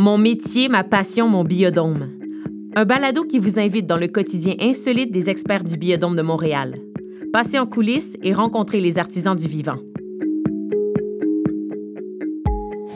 Mon 0.00 0.18
métier, 0.18 0.68
ma 0.68 0.84
passion, 0.84 1.28
mon 1.28 1.44
biodôme. 1.44 2.08
Un 2.76 2.84
balado 2.84 3.24
qui 3.24 3.38
vous 3.38 3.58
invite 3.58 3.86
dans 3.86 3.96
le 3.96 4.06
quotidien 4.06 4.54
insolite 4.60 5.10
des 5.10 5.30
experts 5.30 5.64
du 5.64 5.76
biodôme 5.76 6.14
de 6.14 6.22
Montréal. 6.22 6.76
Passez 7.32 7.58
en 7.58 7.66
coulisses 7.66 8.16
et 8.22 8.32
rencontrez 8.32 8.80
les 8.80 8.98
artisans 8.98 9.34
du 9.34 9.48
vivant. 9.48 9.78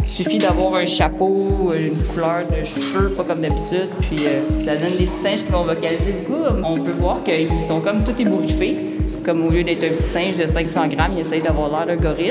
Il 0.04 0.10
suffit 0.10 0.38
d'avoir 0.38 0.74
un 0.74 0.84
chapeau, 0.84 1.72
une 1.76 1.96
couleur 2.12 2.44
de 2.49 2.64
cheveux, 2.64 3.08
pas 3.10 3.24
comme 3.24 3.40
d'habitude, 3.40 3.88
puis 4.03 4.26
euh, 4.26 4.42
ça 4.64 4.76
donne 4.76 4.92
des 4.92 5.04
petits 5.04 5.06
singes 5.06 5.42
qui 5.44 5.50
vont 5.50 5.64
vocaliser 5.64 6.12
beaucoup. 6.12 6.42
On 6.64 6.78
peut 6.78 6.92
voir 6.92 7.24
qu'ils 7.24 7.58
sont 7.58 7.80
comme 7.80 8.04
tout 8.04 8.12
ébouriffés. 8.21 8.76
Comme 9.24 9.42
au 9.42 9.50
lieu 9.50 9.64
d'être 9.64 9.84
un 9.84 9.96
petit 9.96 10.03
singe 10.03 10.37
de 10.37 10.46
500 10.46 10.88
grammes, 10.88 11.12
ils 11.16 11.21
essayent 11.21 11.42
d'avoir 11.42 11.71
l'air 11.71 11.87
d'un 11.87 12.00
gorille. 12.00 12.30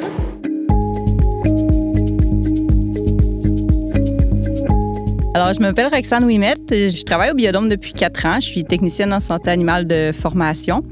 Alors, 5.34 5.54
je 5.54 5.62
m'appelle 5.62 5.88
Roxane 5.88 6.26
Ouimet. 6.26 6.56
Je 6.70 7.04
travaille 7.04 7.32
au 7.32 7.34
Biodôme 7.34 7.70
depuis 7.70 7.94
quatre 7.94 8.26
ans. 8.26 8.42
Je 8.42 8.48
suis 8.48 8.66
technicienne 8.66 9.14
en 9.14 9.22
santé 9.22 9.50
animale 9.50 9.88
de 9.88 10.12
formation. 10.14 10.84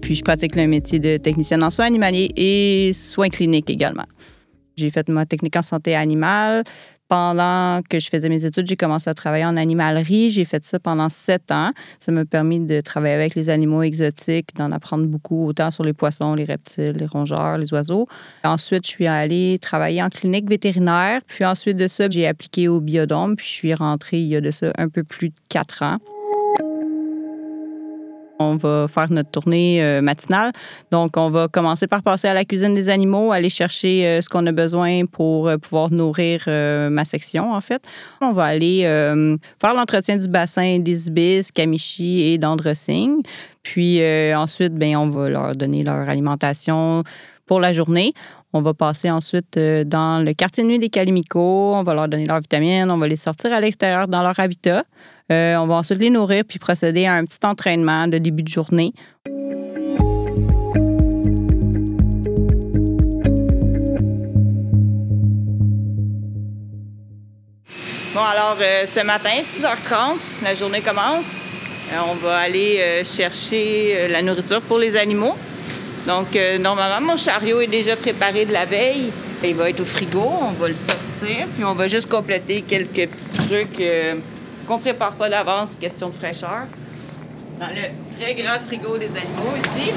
Puis, 0.00 0.14
je 0.14 0.22
pratique 0.22 0.54
le 0.54 0.68
métier 0.68 1.00
de 1.00 1.16
technicienne 1.16 1.64
en 1.64 1.70
soins 1.70 1.86
animaliers 1.86 2.30
et 2.36 2.92
soins 2.92 3.28
cliniques 3.28 3.68
également. 3.68 4.04
J'ai 4.76 4.90
fait 4.90 5.08
ma 5.08 5.26
technique 5.26 5.56
en 5.56 5.62
santé 5.62 5.96
animale. 5.96 6.62
Pendant 7.10 7.82
que 7.82 7.98
je 7.98 8.08
faisais 8.08 8.28
mes 8.28 8.44
études, 8.44 8.68
j'ai 8.68 8.76
commencé 8.76 9.10
à 9.10 9.14
travailler 9.14 9.44
en 9.44 9.56
animalerie. 9.56 10.30
J'ai 10.30 10.44
fait 10.44 10.64
ça 10.64 10.78
pendant 10.78 11.08
sept 11.08 11.50
ans. 11.50 11.72
Ça 11.98 12.12
m'a 12.12 12.24
permis 12.24 12.60
de 12.60 12.80
travailler 12.80 13.14
avec 13.14 13.34
les 13.34 13.48
animaux 13.48 13.82
exotiques, 13.82 14.54
d'en 14.54 14.70
apprendre 14.70 15.08
beaucoup, 15.08 15.44
autant 15.44 15.72
sur 15.72 15.82
les 15.82 15.92
poissons, 15.92 16.34
les 16.34 16.44
reptiles, 16.44 16.92
les 16.92 17.06
rongeurs, 17.06 17.58
les 17.58 17.74
oiseaux. 17.74 18.06
Ensuite, 18.44 18.86
je 18.86 18.90
suis 18.92 19.08
allée 19.08 19.58
travailler 19.58 20.00
en 20.04 20.08
clinique 20.08 20.48
vétérinaire. 20.48 21.20
Puis 21.26 21.44
ensuite 21.44 21.76
de 21.76 21.88
ça, 21.88 22.08
j'ai 22.08 22.28
appliqué 22.28 22.68
au 22.68 22.80
biodôme. 22.80 23.34
Puis 23.34 23.46
je 23.46 23.52
suis 23.54 23.74
rentrée 23.74 24.20
il 24.20 24.28
y 24.28 24.36
a 24.36 24.40
de 24.40 24.52
ça 24.52 24.72
un 24.78 24.88
peu 24.88 25.02
plus 25.02 25.30
de 25.30 25.34
quatre 25.48 25.82
ans. 25.82 25.98
On 28.42 28.56
va 28.56 28.86
faire 28.88 29.12
notre 29.12 29.30
tournée 29.30 29.82
euh, 29.82 30.00
matinale. 30.00 30.52
Donc, 30.90 31.18
on 31.18 31.28
va 31.28 31.46
commencer 31.48 31.86
par 31.86 32.02
passer 32.02 32.26
à 32.26 32.32
la 32.32 32.46
cuisine 32.46 32.72
des 32.72 32.88
animaux, 32.88 33.32
aller 33.32 33.50
chercher 33.50 34.06
euh, 34.06 34.20
ce 34.22 34.30
qu'on 34.30 34.46
a 34.46 34.52
besoin 34.52 35.04
pour 35.04 35.46
euh, 35.46 35.58
pouvoir 35.58 35.90
nourrir 35.90 36.44
ma 36.46 37.04
section, 37.04 37.52
en 37.52 37.60
fait. 37.60 37.82
On 38.22 38.32
va 38.32 38.44
aller 38.44 38.82
faire 39.60 39.74
l'entretien 39.74 40.16
du 40.16 40.26
bassin 40.26 40.78
des 40.78 41.08
ibis, 41.08 41.52
camichi 41.52 42.22
et 42.22 42.38
d'andressing. 42.38 43.22
Puis 43.62 44.00
ensuite, 44.34 44.74
ben, 44.74 44.96
on 44.96 45.10
va 45.10 45.28
leur 45.28 45.54
donner 45.54 45.82
leur 45.82 46.08
alimentation 46.08 47.04
pour 47.46 47.60
la 47.60 47.72
journée. 47.72 48.14
On 48.52 48.62
va 48.62 48.74
passer 48.74 49.10
ensuite 49.10 49.58
dans 49.58 50.24
le 50.24 50.32
quartier 50.32 50.64
de 50.64 50.68
nuit 50.68 50.78
des 50.78 50.88
calimicos. 50.88 51.76
On 51.76 51.82
va 51.82 51.94
leur 51.94 52.08
donner 52.08 52.24
leurs 52.24 52.40
vitamines. 52.40 52.90
On 52.90 52.98
va 52.98 53.06
les 53.06 53.16
sortir 53.16 53.52
à 53.52 53.60
l'extérieur 53.60 54.08
dans 54.08 54.22
leur 54.22 54.38
habitat. 54.40 54.84
Euh, 55.30 55.54
on 55.56 55.66
va 55.66 55.76
ensuite 55.76 56.00
les 56.00 56.10
nourrir 56.10 56.42
puis 56.46 56.58
procéder 56.58 57.06
à 57.06 57.14
un 57.14 57.24
petit 57.24 57.38
entraînement 57.44 58.08
de 58.08 58.18
début 58.18 58.42
de 58.42 58.48
journée. 58.48 58.92
Bon, 68.12 68.20
alors 68.20 68.56
euh, 68.60 68.86
ce 68.86 69.04
matin, 69.06 69.30
6h30, 69.30 70.16
la 70.42 70.54
journée 70.56 70.80
commence. 70.80 71.36
Euh, 71.92 71.98
on 72.10 72.14
va 72.14 72.38
aller 72.38 73.04
chercher 73.04 74.08
la 74.08 74.22
nourriture 74.22 74.60
pour 74.62 74.78
les 74.78 74.96
animaux. 74.96 75.36
Donc, 76.06 76.36
normalement, 76.60 77.12
mon 77.12 77.16
chariot 77.16 77.60
est 77.60 77.66
déjà 77.66 77.94
préparé 77.94 78.46
de 78.46 78.52
la 78.52 78.64
veille. 78.64 79.12
Il 79.44 79.54
va 79.54 79.70
être 79.70 79.80
au 79.80 79.84
frigo, 79.84 80.22
on 80.42 80.52
va 80.52 80.68
le 80.68 80.74
sortir, 80.74 81.46
puis 81.54 81.64
on 81.64 81.74
va 81.74 81.88
juste 81.88 82.08
compléter 82.08 82.62
quelques 82.62 83.08
petits 83.08 83.48
trucs 83.48 83.82
qu'on 84.66 84.76
ne 84.76 84.80
prépare 84.80 85.12
pas 85.12 85.28
d'avance, 85.28 85.70
question 85.80 86.08
de 86.10 86.16
fraîcheur. 86.16 86.66
Dans 87.58 87.68
le 87.68 88.18
très 88.18 88.34
grand 88.34 88.58
frigo 88.60 88.96
des 88.96 89.08
animaux 89.08 89.56
ici. 89.56 89.92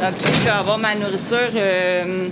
Donc 0.00 0.20
ici, 0.20 0.32
je 0.34 0.44
vais 0.44 0.50
avoir 0.50 0.78
ma 0.78 0.94
nourriture 0.94 1.50
euh, 1.54 2.28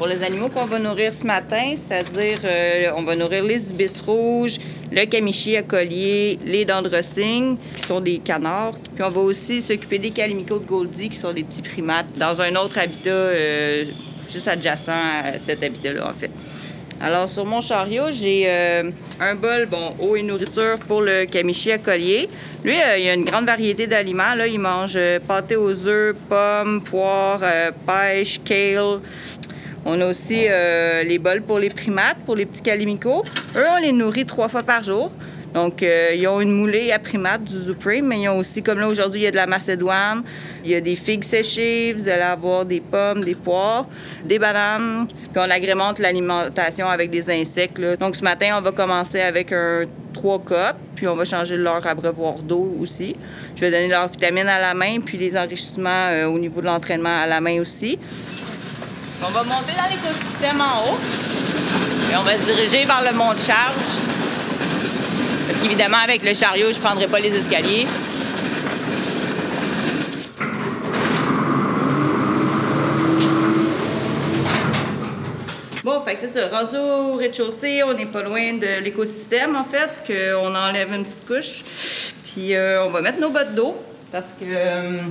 pour 0.00 0.06
les 0.06 0.22
animaux 0.22 0.48
qu'on 0.48 0.64
va 0.64 0.78
nourrir 0.78 1.12
ce 1.12 1.26
matin, 1.26 1.74
c'est-à-dire 1.76 2.38
euh, 2.46 2.90
on 2.96 3.02
va 3.02 3.14
nourrir 3.16 3.44
les 3.44 3.68
ibis 3.68 4.00
rouges, 4.00 4.56
le 4.90 5.04
camichi 5.04 5.58
à 5.58 5.62
collier, 5.62 6.38
les 6.42 6.64
dendrocygne, 6.64 7.58
qui 7.76 7.82
sont 7.82 8.00
des 8.00 8.16
canards. 8.16 8.78
Puis 8.94 9.04
on 9.04 9.10
va 9.10 9.20
aussi 9.20 9.60
s'occuper 9.60 9.98
des 9.98 10.08
calimicos 10.08 10.58
de 10.58 10.64
Goldie, 10.64 11.10
qui 11.10 11.18
sont 11.18 11.34
des 11.34 11.42
petits 11.42 11.60
primates, 11.60 12.18
dans 12.18 12.40
un 12.40 12.56
autre 12.56 12.78
habitat 12.78 13.10
euh, 13.10 13.84
juste 14.26 14.48
adjacent 14.48 14.88
à 14.88 15.36
cet 15.36 15.62
habitat-là, 15.62 16.08
en 16.08 16.14
fait. 16.14 16.30
Alors, 17.02 17.28
sur 17.28 17.44
mon 17.44 17.60
chariot, 17.60 18.10
j'ai 18.10 18.44
euh, 18.46 18.90
un 19.20 19.34
bol, 19.34 19.66
bon, 19.66 19.94
eau 19.98 20.16
et 20.16 20.22
nourriture 20.22 20.78
pour 20.88 21.02
le 21.02 21.26
camichi 21.26 21.72
à 21.72 21.78
collier. 21.78 22.30
Lui, 22.64 22.74
il 22.74 23.08
a 23.08 23.14
une 23.14 23.24
grande 23.24 23.44
variété 23.44 23.86
d'aliments. 23.86 24.34
Là, 24.34 24.46
il 24.46 24.58
mange 24.58 24.98
pâté 25.26 25.56
aux 25.56 25.88
œufs, 25.88 26.14
pommes, 26.28 26.82
poires, 26.82 27.42
pêche, 27.86 28.40
kale, 28.44 29.00
on 29.84 30.00
a 30.00 30.06
aussi 30.06 30.46
euh, 30.48 31.02
les 31.02 31.18
bols 31.18 31.42
pour 31.42 31.58
les 31.58 31.70
primates, 31.70 32.18
pour 32.26 32.36
les 32.36 32.46
petits 32.46 32.62
calimicos. 32.62 33.22
Eux, 33.56 33.64
on 33.76 33.80
les 33.80 33.92
nourrit 33.92 34.26
trois 34.26 34.48
fois 34.48 34.62
par 34.62 34.82
jour. 34.82 35.10
Donc, 35.54 35.82
euh, 35.82 36.14
ils 36.14 36.28
ont 36.28 36.40
une 36.40 36.52
moulée 36.52 36.92
à 36.92 36.98
primates 37.00 37.42
du 37.42 37.58
Zupreme, 37.58 38.06
mais 38.06 38.20
ils 38.20 38.28
ont 38.28 38.38
aussi, 38.38 38.62
comme 38.62 38.78
là 38.78 38.86
aujourd'hui, 38.86 39.22
il 39.22 39.24
y 39.24 39.26
a 39.26 39.32
de 39.32 39.36
la 39.36 39.46
macédoine, 39.46 40.22
il 40.64 40.70
y 40.70 40.74
a 40.76 40.80
des 40.80 40.94
figues 40.94 41.24
séchées, 41.24 41.92
vous 41.92 42.08
allez 42.08 42.22
avoir 42.22 42.64
des 42.64 42.80
pommes, 42.80 43.24
des 43.24 43.34
poires, 43.34 43.86
des 44.24 44.38
bananes. 44.38 45.08
Puis 45.08 45.42
on 45.44 45.50
agrémente 45.50 45.98
l'alimentation 45.98 46.88
avec 46.88 47.10
des 47.10 47.30
insectes. 47.30 47.80
Donc, 47.98 48.14
ce 48.14 48.22
matin, 48.22 48.56
on 48.58 48.60
va 48.60 48.70
commencer 48.70 49.20
avec 49.20 49.52
un 49.52 49.82
trois 50.12 50.38
cups, 50.38 50.78
puis 50.94 51.08
on 51.08 51.16
va 51.16 51.24
changer 51.24 51.56
leur 51.56 51.84
abreuvoir 51.86 52.34
d'eau 52.34 52.76
aussi. 52.80 53.16
Je 53.56 53.62
vais 53.62 53.70
donner 53.70 53.88
leurs 53.88 54.08
vitamines 54.08 54.48
à 54.48 54.60
la 54.60 54.74
main, 54.74 55.00
puis 55.00 55.16
les 55.18 55.36
enrichissements 55.36 56.08
euh, 56.10 56.26
au 56.26 56.38
niveau 56.38 56.60
de 56.60 56.66
l'entraînement 56.66 57.22
à 57.22 57.26
la 57.26 57.40
main 57.40 57.60
aussi. 57.60 57.98
On 59.22 59.28
va 59.28 59.42
monter 59.42 59.72
dans 59.76 59.88
l'écosystème 59.90 60.60
en 60.62 60.86
haut 60.86 60.98
et 62.10 62.16
on 62.16 62.22
va 62.22 62.32
se 62.38 62.44
diriger 62.44 62.86
vers 62.86 63.02
le 63.04 63.16
mont 63.16 63.34
de 63.34 63.38
charge. 63.38 63.74
Parce 65.46 65.60
qu'évidemment, 65.60 65.98
avec 65.98 66.24
le 66.24 66.32
chariot, 66.32 66.68
je 66.72 66.78
ne 66.78 66.82
prendrai 66.82 67.06
pas 67.06 67.20
les 67.20 67.36
escaliers. 67.36 67.86
Bon, 75.84 76.02
fait 76.02 76.14
que 76.14 76.20
c'est 76.20 76.28
ça. 76.28 76.48
Rendu 76.48 76.76
au 76.76 77.16
rez-de-chaussée, 77.16 77.82
on 77.82 77.92
n'est 77.92 78.06
pas 78.06 78.22
loin 78.22 78.54
de 78.54 78.82
l'écosystème, 78.82 79.54
en 79.54 79.64
fait, 79.64 79.90
qu'on 80.06 80.54
enlève 80.54 80.94
une 80.94 81.04
petite 81.04 81.26
couche. 81.26 81.64
Puis 82.24 82.54
euh, 82.54 82.86
on 82.86 82.90
va 82.90 83.02
mettre 83.02 83.20
nos 83.20 83.30
bottes 83.30 83.54
d'eau 83.54 83.76
parce 84.10 84.26
qu'on 84.38 84.46
euh, 84.46 85.02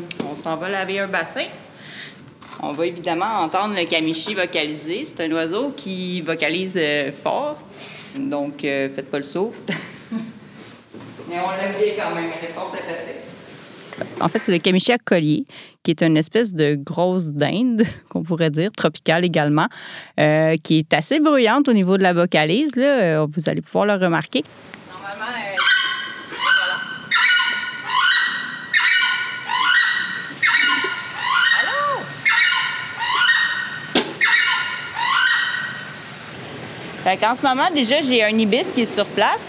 s'en 0.41 0.55
va 0.55 0.69
laver 0.69 0.99
un 0.99 1.07
bassin. 1.07 1.45
On 2.61 2.73
va 2.73 2.85
évidemment 2.85 3.39
entendre 3.41 3.75
le 3.75 3.85
camichi 3.85 4.33
vocaliser. 4.33 5.05
C'est 5.05 5.23
un 5.23 5.31
oiseau 5.31 5.71
qui 5.75 6.21
vocalise 6.21 6.75
euh, 6.77 7.11
fort. 7.11 7.57
Donc, 8.17 8.65
euh, 8.65 8.89
faites 8.93 9.09
pas 9.09 9.17
le 9.17 9.23
saut. 9.23 9.53
Mais 10.11 11.35
on 11.39 11.51
l'aime 11.51 11.73
bien 11.79 11.93
quand 11.97 12.13
même. 12.13 12.25
Elle 12.25 12.49
est 12.49 12.53
fort 12.53 12.69
sympathique. 12.69 13.15
En 14.19 14.27
fait, 14.27 14.39
c'est 14.43 14.51
le 14.51 14.59
camichi 14.59 14.91
à 14.91 14.97
collier, 14.97 15.45
qui 15.83 15.91
est 15.91 16.03
une 16.03 16.17
espèce 16.17 16.53
de 16.53 16.75
grosse 16.75 17.27
dinde, 17.27 17.83
qu'on 18.09 18.23
pourrait 18.23 18.49
dire, 18.49 18.71
tropicale 18.71 19.23
également, 19.23 19.67
euh, 20.19 20.57
qui 20.61 20.79
est 20.79 20.93
assez 20.93 21.19
bruyante 21.21 21.69
au 21.69 21.73
niveau 21.73 21.97
de 21.97 22.03
la 22.03 22.13
vocalise. 22.13 22.75
Là. 22.75 23.25
Vous 23.25 23.49
allez 23.49 23.61
pouvoir 23.61 23.85
le 23.85 23.93
remarquer. 23.93 24.43
Normalement, 24.89 25.49
en 37.17 37.35
ce 37.35 37.41
moment, 37.41 37.69
déjà, 37.73 38.01
j'ai 38.01 38.23
un 38.23 38.37
ibis 38.37 38.71
qui 38.73 38.81
est 38.81 38.93
sur 38.93 39.05
place. 39.05 39.45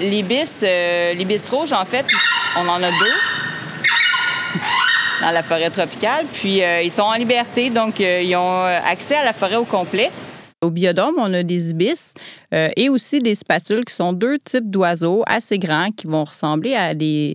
L'ibis, 0.00 0.60
euh, 0.62 1.14
rouge, 1.50 1.72
en 1.72 1.84
fait, 1.84 2.06
on 2.58 2.66
en 2.68 2.82
a 2.82 2.90
deux 2.90 3.16
dans 5.20 5.30
la 5.30 5.42
forêt 5.42 5.70
tropicale. 5.70 6.26
Puis 6.32 6.62
euh, 6.62 6.82
ils 6.82 6.90
sont 6.90 7.02
en 7.02 7.14
liberté, 7.14 7.70
donc 7.70 8.00
euh, 8.00 8.22
ils 8.22 8.34
ont 8.34 8.64
accès 8.64 9.16
à 9.16 9.24
la 9.24 9.32
forêt 9.32 9.56
au 9.56 9.64
complet. 9.64 10.10
Au 10.62 10.70
biodôme, 10.70 11.16
on 11.18 11.32
a 11.34 11.42
des 11.42 11.70
ibis 11.70 12.14
et 12.52 12.88
aussi 12.88 13.18
des 13.18 13.34
spatules 13.34 13.84
qui 13.84 13.92
sont 13.92 14.12
deux 14.12 14.38
types 14.38 14.70
d'oiseaux 14.70 15.24
assez 15.26 15.58
grands 15.58 15.90
qui 15.90 16.06
vont 16.06 16.22
ressembler 16.22 16.74
à 16.74 16.94
des 16.94 17.34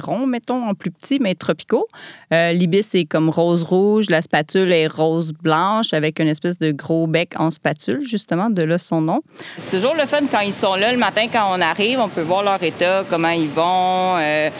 rond, 0.00 0.26
mettons, 0.26 0.64
en 0.68 0.74
plus 0.74 0.90
petit, 0.90 1.18
mais 1.20 1.34
tropicaux. 1.34 1.88
Euh, 2.32 2.52
L'ibis 2.52 2.94
est 2.94 3.04
comme 3.04 3.30
rose-rouge, 3.30 4.10
la 4.10 4.22
spatule 4.22 4.72
est 4.72 4.86
rose-blanche 4.86 5.92
avec 5.94 6.20
une 6.20 6.28
espèce 6.28 6.58
de 6.58 6.70
gros 6.70 7.06
bec 7.06 7.32
en 7.38 7.50
spatule, 7.50 8.06
justement, 8.06 8.50
de 8.50 8.62
là 8.62 8.78
son 8.78 9.00
nom. 9.00 9.20
C'est 9.58 9.70
toujours 9.70 9.94
le 9.94 10.06
fun 10.06 10.20
quand 10.30 10.40
ils 10.40 10.54
sont 10.54 10.74
là 10.74 10.92
le 10.92 10.98
matin, 10.98 11.26
quand 11.32 11.46
on 11.56 11.60
arrive, 11.60 11.98
on 12.00 12.08
peut 12.08 12.22
voir 12.22 12.42
leur 12.42 12.62
état, 12.62 13.04
comment 13.08 13.30
ils 13.30 13.48
vont. 13.48 14.16
Euh, 14.18 14.50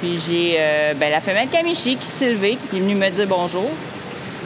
Puis 0.00 0.20
j'ai 0.26 0.56
euh, 0.58 0.94
ben, 0.94 1.10
la 1.10 1.20
femelle 1.20 1.48
Kamichi 1.48 1.96
qui 1.96 2.06
s'est 2.06 2.30
levée, 2.30 2.58
qui 2.70 2.76
est 2.76 2.80
venue 2.80 2.94
me 2.94 3.10
dire 3.10 3.26
bonjour, 3.26 3.68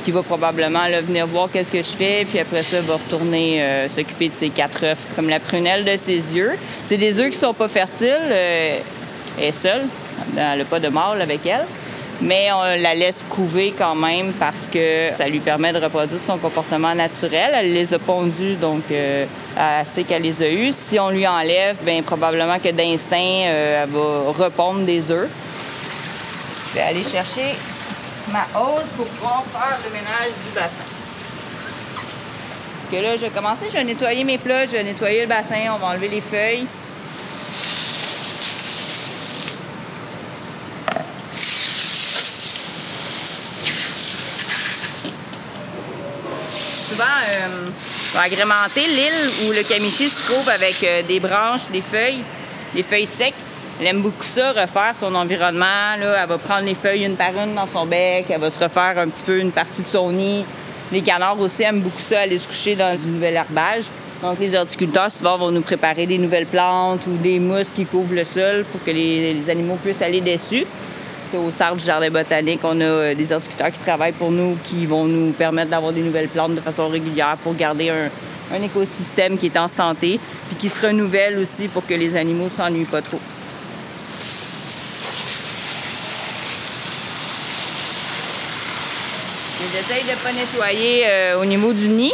qui 0.05 0.11
va 0.11 0.23
probablement 0.23 0.85
venir 1.07 1.27
voir 1.27 1.49
qu'est-ce 1.51 1.71
que 1.71 1.79
je 1.79 1.97
fais, 1.97 2.27
puis 2.29 2.39
après 2.39 2.63
ça, 2.63 2.81
va 2.81 2.95
retourner 2.95 3.87
s'occuper 3.89 4.31
de 4.31 4.35
ses 4.35 4.49
quatre 4.49 4.85
œufs, 4.85 4.99
comme 5.15 5.29
la 5.29 5.39
prunelle 5.39 5.85
de 5.85 5.97
ses 5.97 6.35
yeux. 6.35 6.53
C'est 6.89 6.97
des 6.97 7.21
œufs 7.21 7.31
qui 7.31 7.39
sont 7.39 7.55
pas 7.55 7.69
fertiles. 7.69 8.17
Euh, 8.31 8.79
elle 9.39 9.45
est 9.45 9.53
seule, 9.53 9.83
elle 10.37 10.59
n'a 10.59 10.65
pas 10.65 10.81
de 10.81 10.89
mâle 10.89 11.21
avec 11.21 11.47
elle. 11.47 11.67
Mais 12.21 12.53
on 12.53 12.63
la 12.81 12.95
laisse 12.95 13.25
couver 13.29 13.75
quand 13.77 13.97
même 13.97 14.33
parce 14.33 14.69
que 14.73 15.09
ça 15.17 15.27
lui 15.29 15.41
permet 15.41 15.73
de 15.73 15.79
reproduire 15.79 16.21
son 16.21 16.39
comportement 16.39 16.95
naturel. 16.95 17.51
Elle 17.53 17.73
les 17.73 17.93
a 17.95 17.99
pondus, 17.99 18.55
donc 18.55 18.83
euh, 18.93 19.27
elle 19.57 20.05
qu'elle 20.05 20.23
les 20.23 20.41
a 20.41 20.49
eus. 20.49 20.73
Si 20.73 21.01
on 21.01 21.11
lui 21.11 21.27
enlève, 21.27 21.77
bien 21.83 22.01
probablement 22.03 22.59
que 22.61 22.71
d'instinct, 22.71 23.17
euh, 23.17 23.83
elle 23.83 23.91
va 23.91 24.45
repondre 24.45 24.81
des 24.81 25.11
œufs. 25.11 25.29
Je 26.71 26.75
vais 26.79 26.85
aller 26.85 27.05
chercher 27.05 27.57
ma 28.31 28.47
hose 28.59 28.89
pour 28.97 29.07
pouvoir 29.07 29.45
faire 29.53 29.79
le 29.85 29.91
ménage 29.91 30.33
du 30.47 30.53
bassin. 30.55 30.93
Que 32.91 32.97
là, 32.97 33.17
je 33.17 33.23
vais 33.23 33.31
commencer, 33.31 33.67
je 33.69 33.77
vais 33.79 33.85
nettoyer 33.85 34.23
mes 34.23 34.39
plats, 34.39 34.67
je 34.67 34.73
vais 34.73 34.85
nettoyer 34.85 35.23
le 35.23 35.27
bassin, 35.27 35.73
on 35.75 35.79
va 35.79 35.89
enlever 35.89 36.09
les 36.09 36.21
feuilles. 36.21 36.67
Souvent, 46.91 47.05
euh, 47.05 47.07
on 47.07 47.09
va 47.11 47.22
agrémenter 48.19 48.87
l'île 48.87 49.47
où 49.47 49.53
le 49.53 49.63
kamichi 49.63 50.09
se 50.09 50.31
trouve 50.31 50.49
avec 50.49 50.83
euh, 50.85 51.03
des 51.03 51.21
branches, 51.21 51.69
des 51.73 51.81
feuilles, 51.81 52.23
des 52.75 52.83
feuilles 52.83 53.07
secs. 53.07 53.35
Elle 53.81 53.87
aime 53.87 54.01
beaucoup 54.01 54.25
ça, 54.25 54.53
refaire 54.53 54.95
son 54.99 55.15
environnement. 55.15 55.97
Là. 55.99 56.23
Elle 56.23 56.29
va 56.29 56.39
prendre 56.39 56.65
les 56.65 56.75
feuilles 56.75 57.05
une 57.05 57.17
par 57.17 57.31
une 57.31 57.55
dans 57.55 57.67
son 57.67 57.87
bec. 57.87 58.27
Elle 58.29 58.41
va 58.41 58.51
se 58.51 58.63
refaire 58.63 58.99
un 58.99 59.09
petit 59.09 59.23
peu 59.23 59.39
une 59.39 59.51
partie 59.51 59.83
de 59.83 59.87
son 59.87 60.13
nid. 60.13 60.45
Les 60.93 61.01
canards 61.01 61.41
aussi 61.41 61.63
aiment 61.63 61.81
beaucoup 61.81 62.01
ça, 62.01 62.21
aller 62.21 62.39
se 62.39 62.47
coucher 62.47 62.77
dans 62.77 62.95
du 62.97 63.09
nouvel 63.09 63.35
herbage. 63.35 63.85
Donc, 64.23 64.39
les 64.39 64.55
horticulteurs, 64.55 65.11
souvent, 65.11 65.37
vont 65.37 65.51
nous 65.51 65.63
préparer 65.63 66.07
des 66.07 66.19
nouvelles 66.19 66.47
plantes 66.47 67.01
ou 67.09 67.17
des 67.17 67.41
mousses 67.41 67.73
qui 67.75 67.87
couvrent 67.87 68.15
le 68.15 68.25
sol 68.25 68.65
pour 68.71 68.85
que 68.85 68.91
les 68.91 69.43
animaux 69.49 69.79
puissent 69.83 70.03
aller 70.03 70.21
dessus. 70.21 70.65
Au 71.35 71.51
Sartre 71.51 71.77
du 71.77 71.85
Jardin 71.85 72.11
botanique, 72.11 72.61
on 72.63 72.79
a 72.81 72.85
euh, 72.85 73.15
des 73.15 73.33
horticulteurs 73.33 73.73
qui 73.73 73.79
travaillent 73.79 74.13
pour 74.13 74.31
nous, 74.31 74.57
qui 74.65 74.85
vont 74.85 75.07
nous 75.07 75.33
permettre 75.33 75.71
d'avoir 75.71 75.93
des 75.93 76.03
nouvelles 76.03 76.29
plantes 76.29 76.55
de 76.55 76.61
façon 76.61 76.89
régulière 76.89 77.39
pour 77.43 77.55
garder 77.55 77.89
un, 77.89 78.63
écosystème 78.63 79.39
qui 79.39 79.47
est 79.47 79.57
en 79.57 79.69
santé, 79.69 80.21
puis 80.49 80.57
qui 80.59 80.69
se 80.69 80.87
renouvelle 80.87 81.39
aussi 81.39 81.69
pour 81.69 81.87
que 81.87 81.95
les 81.95 82.17
animaux 82.17 82.45
ne 82.45 82.51
s'ennuient 82.51 82.85
pas 82.85 83.01
trop. 83.01 83.21
J'essaye 89.73 90.03
de 90.03 90.11
ne 90.11 90.17
pas 90.17 90.33
nettoyer 90.33 91.05
euh, 91.07 91.41
au 91.41 91.47
niveau 91.47 91.73
du 91.73 91.89
nid, 91.89 92.13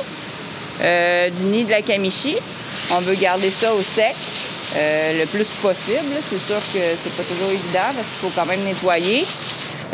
euh, 0.82 1.28
du 1.28 1.42
nid 1.44 1.64
de 1.64 1.70
la 1.70 1.82
camichi. 1.82 2.36
On 2.92 3.00
veut 3.00 3.16
garder 3.16 3.50
ça 3.50 3.74
au 3.74 3.82
sec 3.82 4.14
le 4.74 5.24
plus 5.26 5.48
possible. 5.62 6.14
C'est 6.28 6.38
sûr 6.38 6.56
que 6.56 6.78
c'est 7.02 7.16
pas 7.16 7.22
toujours 7.22 7.50
évident 7.50 7.92
parce 7.94 8.06
qu'il 8.06 8.30
faut 8.30 8.32
quand 8.34 8.46
même 8.46 8.62
nettoyer. 8.64 9.24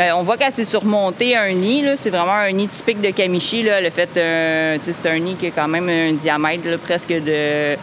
Euh, 0.00 0.10
on 0.16 0.24
voit 0.24 0.36
qu'elle 0.36 0.52
s'est 0.52 0.64
surmontée 0.64 1.36
un 1.36 1.52
nid. 1.52 1.84
C'est 1.96 2.10
vraiment 2.10 2.32
un 2.32 2.50
nid 2.50 2.68
typique 2.68 3.00
de 3.00 3.10
Kamichi. 3.10 3.68
A 3.70 3.90
fait 3.90 4.08
c'est 4.14 5.08
un 5.08 5.18
nid 5.18 5.36
qui 5.36 5.46
a 5.46 5.50
quand 5.50 5.68
même 5.68 5.88
un 5.88 6.12
diamètre 6.14 6.78
presque 6.78 7.10
de, 7.10 7.76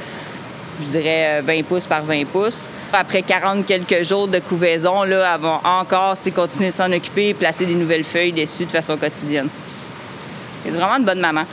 je 0.82 0.88
dirais, 0.90 1.42
20 1.42 1.64
pouces 1.64 1.88
par 1.88 2.04
20 2.04 2.26
pouces. 2.26 2.62
Après 2.92 3.22
40 3.22 3.66
quelques 3.66 4.04
jours 4.04 4.28
de 4.28 4.40
couvaison, 4.40 5.04
là, 5.04 5.34
elles 5.34 5.42
vont 5.42 5.60
encore 5.64 6.18
continuer 6.36 6.68
de 6.68 6.74
s'en 6.74 6.92
occuper 6.92 7.30
et 7.30 7.34
placer 7.34 7.66
des 7.66 7.76
nouvelles 7.76 8.04
feuilles 8.04 8.34
dessus 8.34 8.66
de 8.66 8.72
façon 8.72 8.98
quotidienne. 8.98 9.48
C'est 10.66 10.72
vraiment 10.72 10.98
une 10.98 11.06
bonne 11.06 11.22
maman. 11.22 11.46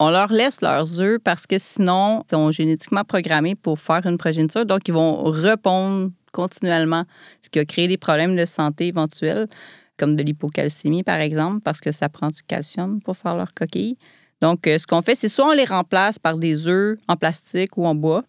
On 0.00 0.10
leur 0.10 0.32
laisse 0.32 0.60
leurs 0.60 1.00
œufs 1.00 1.18
parce 1.18 1.46
que 1.46 1.58
sinon, 1.58 2.22
ils 2.26 2.30
sont 2.30 2.52
génétiquement 2.52 3.02
programmés 3.02 3.56
pour 3.56 3.80
faire 3.80 4.06
une 4.06 4.16
progéniture. 4.16 4.64
Donc, 4.64 4.86
ils 4.86 4.94
vont 4.94 5.24
répondre 5.24 6.10
continuellement, 6.32 7.04
ce 7.42 7.48
qui 7.48 7.58
a 7.58 7.64
créé 7.64 7.88
des 7.88 7.96
problèmes 7.96 8.36
de 8.36 8.44
santé 8.44 8.86
éventuels, 8.86 9.48
comme 9.96 10.14
de 10.14 10.22
l'hypocalcémie, 10.22 11.02
par 11.02 11.18
exemple, 11.18 11.60
parce 11.64 11.80
que 11.80 11.90
ça 11.90 12.08
prend 12.08 12.28
du 12.28 12.42
calcium 12.42 13.00
pour 13.02 13.16
faire 13.16 13.34
leur 13.34 13.52
coquille. 13.54 13.96
Donc, 14.40 14.68
euh, 14.68 14.78
ce 14.78 14.86
qu'on 14.86 15.02
fait, 15.02 15.16
c'est 15.16 15.26
soit 15.26 15.48
on 15.48 15.52
les 15.52 15.64
remplace 15.64 16.20
par 16.20 16.36
des 16.36 16.68
œufs 16.68 16.96
en 17.08 17.16
plastique 17.16 17.76
ou 17.76 17.84
en 17.84 17.96
bois, 17.96 18.22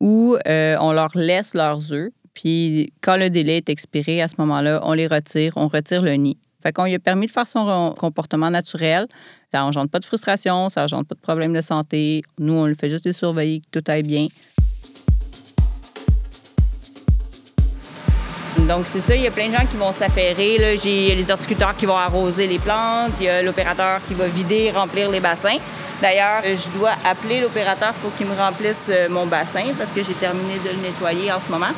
ou 0.00 0.36
euh, 0.48 0.76
on 0.80 0.92
leur 0.92 1.16
laisse 1.16 1.54
leurs 1.54 1.92
œufs. 1.92 2.10
Puis, 2.34 2.92
quand 3.00 3.16
le 3.16 3.30
délai 3.30 3.58
est 3.58 3.68
expiré, 3.68 4.20
à 4.22 4.26
ce 4.26 4.34
moment-là, 4.38 4.80
on 4.82 4.94
les 4.94 5.06
retire, 5.06 5.52
on 5.54 5.68
retire 5.68 6.02
le 6.02 6.14
nid. 6.14 6.38
Fait 6.62 6.72
qu'on 6.72 6.84
lui 6.84 6.94
a 6.94 6.98
permis 6.98 7.26
de 7.26 7.32
faire 7.32 7.48
son 7.48 7.94
comportement 7.98 8.50
naturel. 8.50 9.06
Ça 9.52 9.64
engendre 9.64 9.90
pas 9.90 9.98
de 9.98 10.04
frustration, 10.04 10.68
ça 10.68 10.84
engendre 10.84 11.06
pas 11.06 11.14
de 11.14 11.20
problème 11.20 11.52
de 11.52 11.60
santé. 11.60 12.22
Nous, 12.38 12.54
on 12.54 12.66
le 12.66 12.74
fait 12.74 12.88
juste 12.88 13.04
de 13.04 13.12
surveiller 13.12 13.60
que 13.60 13.80
tout 13.80 13.90
aille 13.90 14.02
bien. 14.02 14.28
Donc, 18.68 18.86
c'est 18.86 19.00
ça, 19.00 19.16
il 19.16 19.22
y 19.22 19.26
a 19.26 19.30
plein 19.30 19.48
de 19.48 19.52
gens 19.52 19.66
qui 19.66 19.76
vont 19.76 19.92
s'affairer. 19.92 20.78
J'ai 20.82 21.14
les 21.14 21.30
horticulteurs 21.30 21.76
qui 21.76 21.84
vont 21.84 21.96
arroser 21.96 22.46
les 22.46 22.58
plantes, 22.58 23.12
il 23.18 23.26
y 23.26 23.28
a 23.28 23.42
l'opérateur 23.42 24.00
qui 24.06 24.14
va 24.14 24.28
vider, 24.28 24.70
remplir 24.70 25.10
les 25.10 25.20
bassins. 25.20 25.58
D'ailleurs, 26.00 26.42
je 26.44 26.78
dois 26.78 26.92
appeler 27.04 27.40
l'opérateur 27.40 27.92
pour 27.94 28.14
qu'il 28.16 28.26
me 28.26 28.34
remplisse 28.34 28.86
euh, 28.88 29.08
mon 29.08 29.26
bassin 29.26 29.66
parce 29.78 29.92
que 29.92 30.02
j'ai 30.02 30.14
terminé 30.14 30.54
de 30.54 30.70
le 30.70 30.82
nettoyer 30.82 31.30
en 31.30 31.40
ce 31.40 31.50
moment. 31.50 31.72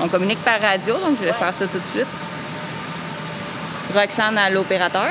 On 0.00 0.08
communique 0.08 0.38
par 0.44 0.60
radio, 0.60 0.94
donc 0.94 1.18
je 1.18 1.24
vais 1.24 1.32
faire 1.32 1.54
ça 1.54 1.66
tout 1.66 1.78
de 1.78 1.88
suite. 1.88 2.06
Roxane 3.94 4.38
à 4.38 4.50
l'opérateur. 4.50 5.10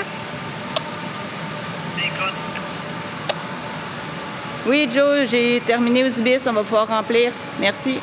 Oui, 4.68 4.88
Joe, 4.92 5.28
j'ai 5.30 5.62
terminé 5.66 6.04
aux 6.04 6.08
ibis, 6.10 6.46
on 6.48 6.54
va 6.54 6.62
pouvoir 6.62 6.88
remplir. 6.88 7.32
Merci. 7.60 8.00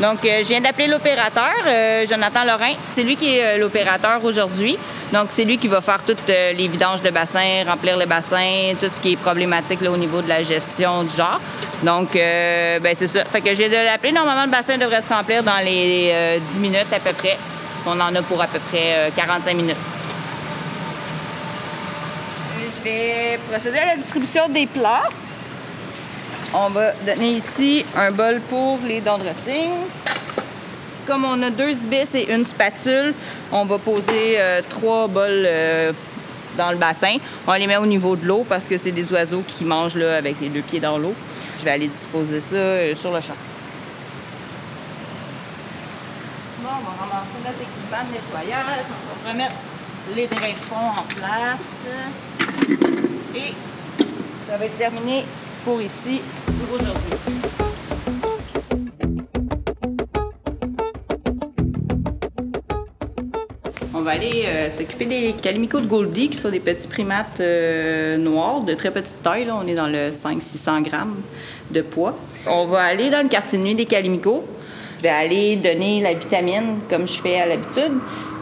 Donc, 0.00 0.24
euh, 0.24 0.42
je 0.42 0.48
viens 0.48 0.60
d'appeler 0.60 0.88
l'opérateur, 0.88 1.54
euh, 1.66 2.06
Jonathan 2.06 2.44
Lorrain. 2.44 2.74
C'est 2.92 3.02
lui 3.02 3.16
qui 3.16 3.36
est 3.36 3.44
euh, 3.44 3.58
l'opérateur 3.58 4.22
aujourd'hui. 4.24 4.78
Donc, 5.12 5.28
c'est 5.30 5.44
lui 5.44 5.56
qui 5.56 5.68
va 5.68 5.80
faire 5.80 6.00
toutes 6.04 6.28
euh, 6.30 6.52
les 6.52 6.66
vidanges 6.66 7.00
de 7.00 7.10
bassin, 7.10 7.62
remplir 7.66 7.96
le 7.96 8.06
bassin, 8.06 8.74
tout 8.80 8.88
ce 8.92 9.00
qui 9.00 9.12
est 9.12 9.16
problématique 9.16 9.80
là, 9.80 9.90
au 9.90 9.96
niveau 9.96 10.20
de 10.20 10.28
la 10.28 10.42
gestion 10.42 11.04
du 11.04 11.14
genre. 11.14 11.40
Donc, 11.82 12.16
euh, 12.16 12.80
ben, 12.80 12.94
c'est 12.94 13.06
ça. 13.06 13.24
Fait 13.24 13.40
que 13.40 13.54
j'ai 13.54 13.68
de 13.68 13.74
l'appeler. 13.74 14.12
Normalement, 14.12 14.44
le 14.44 14.50
bassin 14.50 14.78
devrait 14.78 15.02
se 15.02 15.12
remplir 15.12 15.42
dans 15.42 15.58
les 15.64 16.10
euh, 16.12 16.38
10 16.52 16.58
minutes 16.58 16.92
à 16.92 16.98
peu 16.98 17.12
près. 17.12 17.36
On 17.86 18.00
en 18.00 18.14
a 18.14 18.22
pour 18.22 18.42
à 18.42 18.46
peu 18.46 18.58
près 18.58 18.94
euh, 18.94 19.10
45 19.14 19.54
minutes. 19.54 19.76
Je 22.78 22.84
vais 22.84 23.38
procéder 23.50 23.78
à 23.78 23.86
la 23.86 23.96
distribution 23.96 24.48
des 24.48 24.66
plats. 24.66 25.04
On 26.54 26.68
va 26.70 26.92
donner 27.06 27.32
ici 27.32 27.84
un 27.96 28.10
bol 28.10 28.40
pour 28.48 28.78
les 28.86 29.00
dents 29.00 29.18
dressing. 29.18 29.72
Comme 31.06 31.24
on 31.24 31.40
a 31.42 31.50
deux 31.50 31.70
ibis 31.70 32.14
et 32.14 32.32
une 32.32 32.44
spatule, 32.44 33.14
on 33.52 33.64
va 33.64 33.78
poser 33.78 34.38
euh, 34.38 34.60
trois 34.68 35.06
bols 35.06 35.44
euh, 35.46 35.92
dans 36.56 36.72
le 36.72 36.76
bassin. 36.76 37.16
On 37.46 37.52
les 37.52 37.68
met 37.68 37.76
au 37.76 37.86
niveau 37.86 38.16
de 38.16 38.26
l'eau 38.26 38.44
parce 38.48 38.66
que 38.66 38.76
c'est 38.76 38.90
des 38.90 39.12
oiseaux 39.12 39.44
qui 39.46 39.64
mangent 39.64 39.96
là, 39.96 40.16
avec 40.16 40.40
les 40.40 40.48
deux 40.48 40.62
pieds 40.62 40.80
dans 40.80 40.98
l'eau. 40.98 41.14
Je 41.60 41.64
vais 41.64 41.70
aller 41.70 41.86
disposer 41.86 42.40
ça 42.40 42.56
euh, 42.56 42.94
sur 42.96 43.12
le 43.12 43.20
champ. 43.20 43.36
Bon, 46.62 46.70
on 46.70 46.84
va 46.84 47.04
ramasser 47.04 47.38
notre 47.44 47.62
équipement 47.62 48.02
de 48.08 48.12
nettoyage. 48.12 48.86
On 48.90 49.26
va 49.26 49.32
remettre 49.32 49.54
les 50.16 50.26
drains 50.26 50.52
de 50.52 50.64
fond 50.64 50.90
en 50.90 51.04
place. 51.14 51.60
Et 53.36 53.54
ça 54.48 54.56
va 54.56 54.64
être 54.64 54.78
terminé 54.78 55.24
pour 55.64 55.80
ici 55.80 56.20
pour 56.46 56.80
aujourd'hui. 56.80 57.65
On 63.98 64.02
va 64.02 64.10
aller 64.10 64.44
euh, 64.46 64.68
s'occuper 64.68 65.06
des 65.06 65.32
calimicos 65.32 65.80
de 65.80 65.86
Goldie, 65.86 66.28
qui 66.28 66.36
sont 66.36 66.50
des 66.50 66.60
petits 66.60 66.86
primates 66.86 67.40
euh, 67.40 68.18
noirs 68.18 68.60
de 68.60 68.74
très 68.74 68.90
petite 68.90 69.22
taille. 69.22 69.46
On 69.50 69.66
est 69.66 69.74
dans 69.74 69.86
le 69.86 70.10
500-600 70.10 70.82
grammes 70.82 71.16
de 71.70 71.80
poids. 71.80 72.14
On 72.46 72.66
va 72.66 72.82
aller 72.82 73.08
dans 73.08 73.22
le 73.22 73.28
quartier 73.30 73.56
de 73.56 73.64
nuit 73.64 73.74
des 73.74 73.86
calimicos. 73.86 74.42
Je 74.98 75.02
vais 75.02 75.08
aller 75.08 75.56
donner 75.56 76.02
la 76.02 76.12
vitamine 76.12 76.80
comme 76.90 77.06
je 77.06 77.14
fais 77.22 77.40
à 77.40 77.46
l'habitude. 77.46 77.92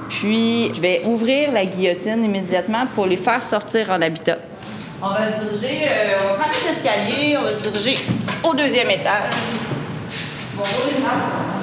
Puis, 0.08 0.75
je 0.75 0.80
vais 0.80 1.06
ouvrir 1.06 1.52
la 1.52 1.66
guillotine 1.66 2.25
immédiatement 2.25 2.87
pour 2.92 3.06
les 3.06 3.16
faire 3.16 3.42
sortir 3.42 3.90
en 3.90 4.02
habitat. 4.02 4.38
On 5.00 5.11
va 5.11 5.38
se 5.38 5.56
diriger, 5.56 5.84
euh, 5.87 6.16
on 6.20 6.28
va 6.30 6.34
prendre 6.34 6.54
les 6.64 6.73
escaliers, 6.73 7.37
on 7.38 7.42
va 7.42 7.50
se 7.50 7.68
diriger 7.68 7.99
au 8.42 8.54
deuxième 8.54 8.90
étage. 8.90 9.30
Bonjour 10.56 11.53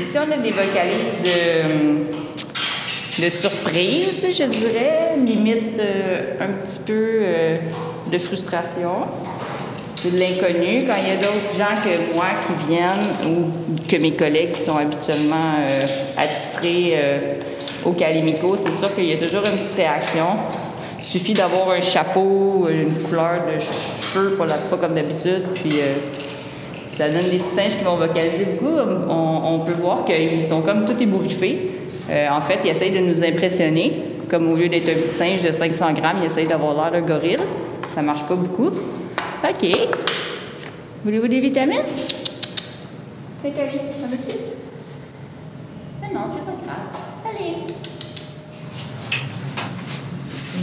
Ici, 0.00 0.16
on 0.16 0.30
a 0.30 0.36
des 0.36 0.50
vocalises 0.50 1.16
de, 1.24 2.04
de 3.24 3.30
surprise, 3.30 4.26
je 4.32 4.44
dirais, 4.44 5.16
limite 5.24 5.80
euh, 5.80 6.34
un 6.40 6.64
petit 6.64 6.78
peu 6.78 6.92
euh, 6.94 7.58
de 8.10 8.18
frustration. 8.18 9.06
De 10.04 10.16
l'inconnu. 10.16 10.84
Quand 10.86 10.94
il 11.02 11.08
y 11.08 11.10
a 11.10 11.16
d'autres 11.16 11.56
gens 11.58 11.74
que 11.82 12.14
moi 12.14 12.26
qui 12.46 12.52
viennent 12.68 13.10
ou 13.26 13.50
que 13.88 13.96
mes 13.96 14.12
collègues 14.12 14.52
qui 14.52 14.62
sont 14.62 14.76
habituellement 14.76 15.56
euh, 15.60 15.86
attitrés 16.16 16.96
au 17.84 17.90
Calimico, 17.90 18.56
c'est 18.56 18.78
sûr 18.78 18.94
qu'il 18.94 19.08
y 19.08 19.14
a 19.14 19.18
toujours 19.18 19.44
une 19.44 19.58
petite 19.58 19.74
réaction. 19.74 20.26
Il 21.00 21.04
suffit 21.04 21.32
d'avoir 21.32 21.70
un 21.70 21.80
chapeau, 21.80 22.68
une 22.72 23.02
couleur 23.02 23.40
de 23.52 23.58
cheveux, 23.58 24.36
pas, 24.36 24.46
pas 24.46 24.76
comme 24.76 24.94
d'habitude, 24.94 25.42
puis 25.54 25.80
ça 26.98 27.08
donne 27.08 27.22
des 27.22 27.36
petits 27.36 27.44
singes 27.44 27.76
qui 27.78 27.84
vont 27.84 27.96
vocaliser 27.96 28.44
beaucoup. 28.44 28.76
On, 28.76 29.60
peut 29.60 29.80
voir 29.80 30.04
qu'ils 30.04 30.42
sont 30.42 30.62
comme 30.62 30.84
tout 30.84 31.00
ébouriffés. 31.00 31.70
Euh, 32.10 32.28
en 32.28 32.40
fait, 32.40 32.58
ils 32.64 32.70
essayent 32.70 32.90
de 32.90 32.98
nous 32.98 33.22
impressionner. 33.22 34.02
Comme 34.28 34.48
au 34.48 34.56
lieu 34.56 34.68
d'être 34.68 34.88
un 34.90 34.94
petit 34.94 35.08
singe 35.08 35.42
de 35.42 35.52
500 35.52 35.92
grammes, 35.92 36.16
ils 36.20 36.26
essayent 36.26 36.48
d'avoir 36.48 36.74
l'air 36.74 37.00
d'un 37.00 37.06
gorille. 37.06 37.36
Ça 37.94 38.02
marche 38.02 38.24
pas 38.24 38.34
beaucoup. 38.34 38.66
OK. 38.66 39.66
Voulez-vous 41.04 41.28
des 41.28 41.38
vitamines? 41.38 41.78
C'est 43.40 43.52
Camille, 43.52 43.78
ça 43.94 44.06
veut-tu? 44.08 44.36
Mais 46.02 46.08
non, 46.08 46.24
c'est 46.26 46.44
pas 46.44 46.56
grave. 46.56 47.30
Allez. 47.30 47.54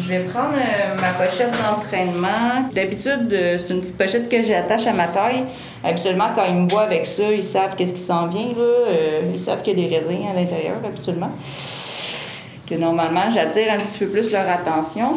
Je 0.04 0.10
vais 0.10 0.20
prendre 0.25 0.54
euh, 0.56 1.01
ma 1.01 1.13
pochette 1.13 1.51
d'entraînement. 1.51 2.70
D'habitude, 2.74 3.32
euh, 3.32 3.58
c'est 3.58 3.74
une 3.74 3.80
petite 3.80 3.98
pochette 3.98 4.30
que 4.30 4.44
j'attache 4.44 4.86
à 4.86 4.94
ma 4.94 5.08
taille. 5.08 5.46
Habituellement, 5.86 6.30
quand 6.34 6.46
ils 6.46 6.56
me 6.56 6.68
voient 6.68 6.84
avec 6.84 7.06
ça, 7.06 7.32
ils 7.32 7.44
savent 7.44 7.75
qu'est-ce 7.75 7.94
qui 7.94 8.01
s'en 8.01 8.25
vient. 8.25 8.48
Là. 8.48 8.63
Euh, 8.89 9.22
ils 9.32 9.39
savent 9.39 9.62
qu'il 9.62 9.80
y 9.80 9.86
a 9.86 9.88
des 9.88 9.96
raisins 9.96 10.24
à 10.32 10.34
l'intérieur, 10.34 10.77
habituellement. 10.84 11.30
Que 12.68 12.75
normalement, 12.75 13.30
j'attire 13.30 13.72
un 13.72 13.77
petit 13.77 14.00
peu 14.00 14.08
plus 14.08 14.32
leur 14.32 14.50
attention. 14.50 15.13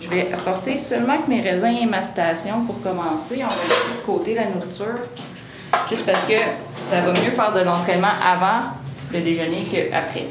Je 0.00 0.08
vais 0.08 0.32
apporter 0.32 0.78
seulement 0.78 1.18
que 1.18 1.28
mes 1.28 1.42
raisins 1.42 1.76
et 1.82 1.84
ma 1.84 2.00
station 2.00 2.62
pour 2.64 2.80
commencer. 2.80 3.36
On 3.36 3.48
va 3.48 3.64
laisser 3.68 4.00
de 4.00 4.06
côté 4.06 4.34
la 4.34 4.46
nourriture. 4.46 4.98
Juste 5.90 6.06
parce 6.06 6.22
que 6.24 6.38
ça 6.82 7.02
va 7.02 7.12
mieux 7.12 7.30
faire 7.30 7.52
de 7.52 7.60
l'entraînement 7.60 8.08
avant 8.24 8.70
le 9.12 9.20
déjeuner 9.20 9.62
qu'après. 9.70 10.26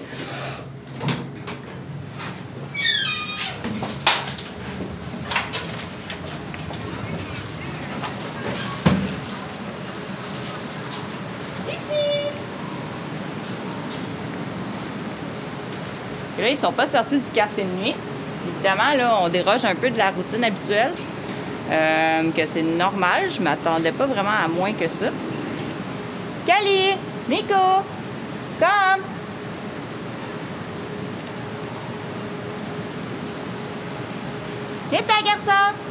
Ils 16.47 16.57
sont 16.57 16.71
pas 16.71 16.87
sortis 16.87 17.17
du 17.17 17.29
quartier 17.31 17.63
de 17.63 17.83
nuit. 17.83 17.95
Évidemment, 18.49 18.95
là, 18.97 19.13
on 19.23 19.29
déroge 19.29 19.65
un 19.65 19.75
peu 19.75 19.89
de 19.89 19.97
la 19.97 20.11
routine 20.11 20.43
habituelle, 20.43 20.93
euh, 21.71 22.31
que 22.31 22.45
c'est 22.45 22.61
normal. 22.61 23.29
Je 23.35 23.41
m'attendais 23.41 23.91
pas 23.91 24.05
vraiment 24.05 24.29
à 24.43 24.47
moins 24.47 24.73
que 24.73 24.87
ça. 24.87 25.07
Cali! 26.45 26.95
Nico! 27.29 27.53
Come! 28.59 29.01
Viens 34.89 35.01
ta 35.01 35.21
garçon! 35.21 35.86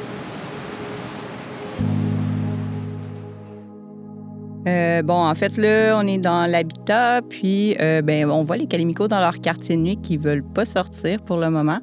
Euh, 4.66 5.02
bon, 5.02 5.14
en 5.14 5.34
fait, 5.34 5.56
là, 5.56 5.96
on 5.96 6.06
est 6.06 6.18
dans 6.18 6.50
l'habitat, 6.50 7.22
puis 7.22 7.76
euh, 7.80 8.02
ben, 8.02 8.28
on 8.28 8.42
voit 8.42 8.56
les 8.56 8.66
calimicos 8.66 9.08
dans 9.08 9.20
leur 9.20 9.40
quartier 9.40 9.76
nuit 9.76 9.96
qui 9.96 10.16
veulent 10.16 10.42
pas 10.42 10.64
sortir 10.64 11.22
pour 11.22 11.36
le 11.36 11.50
moment. 11.50 11.78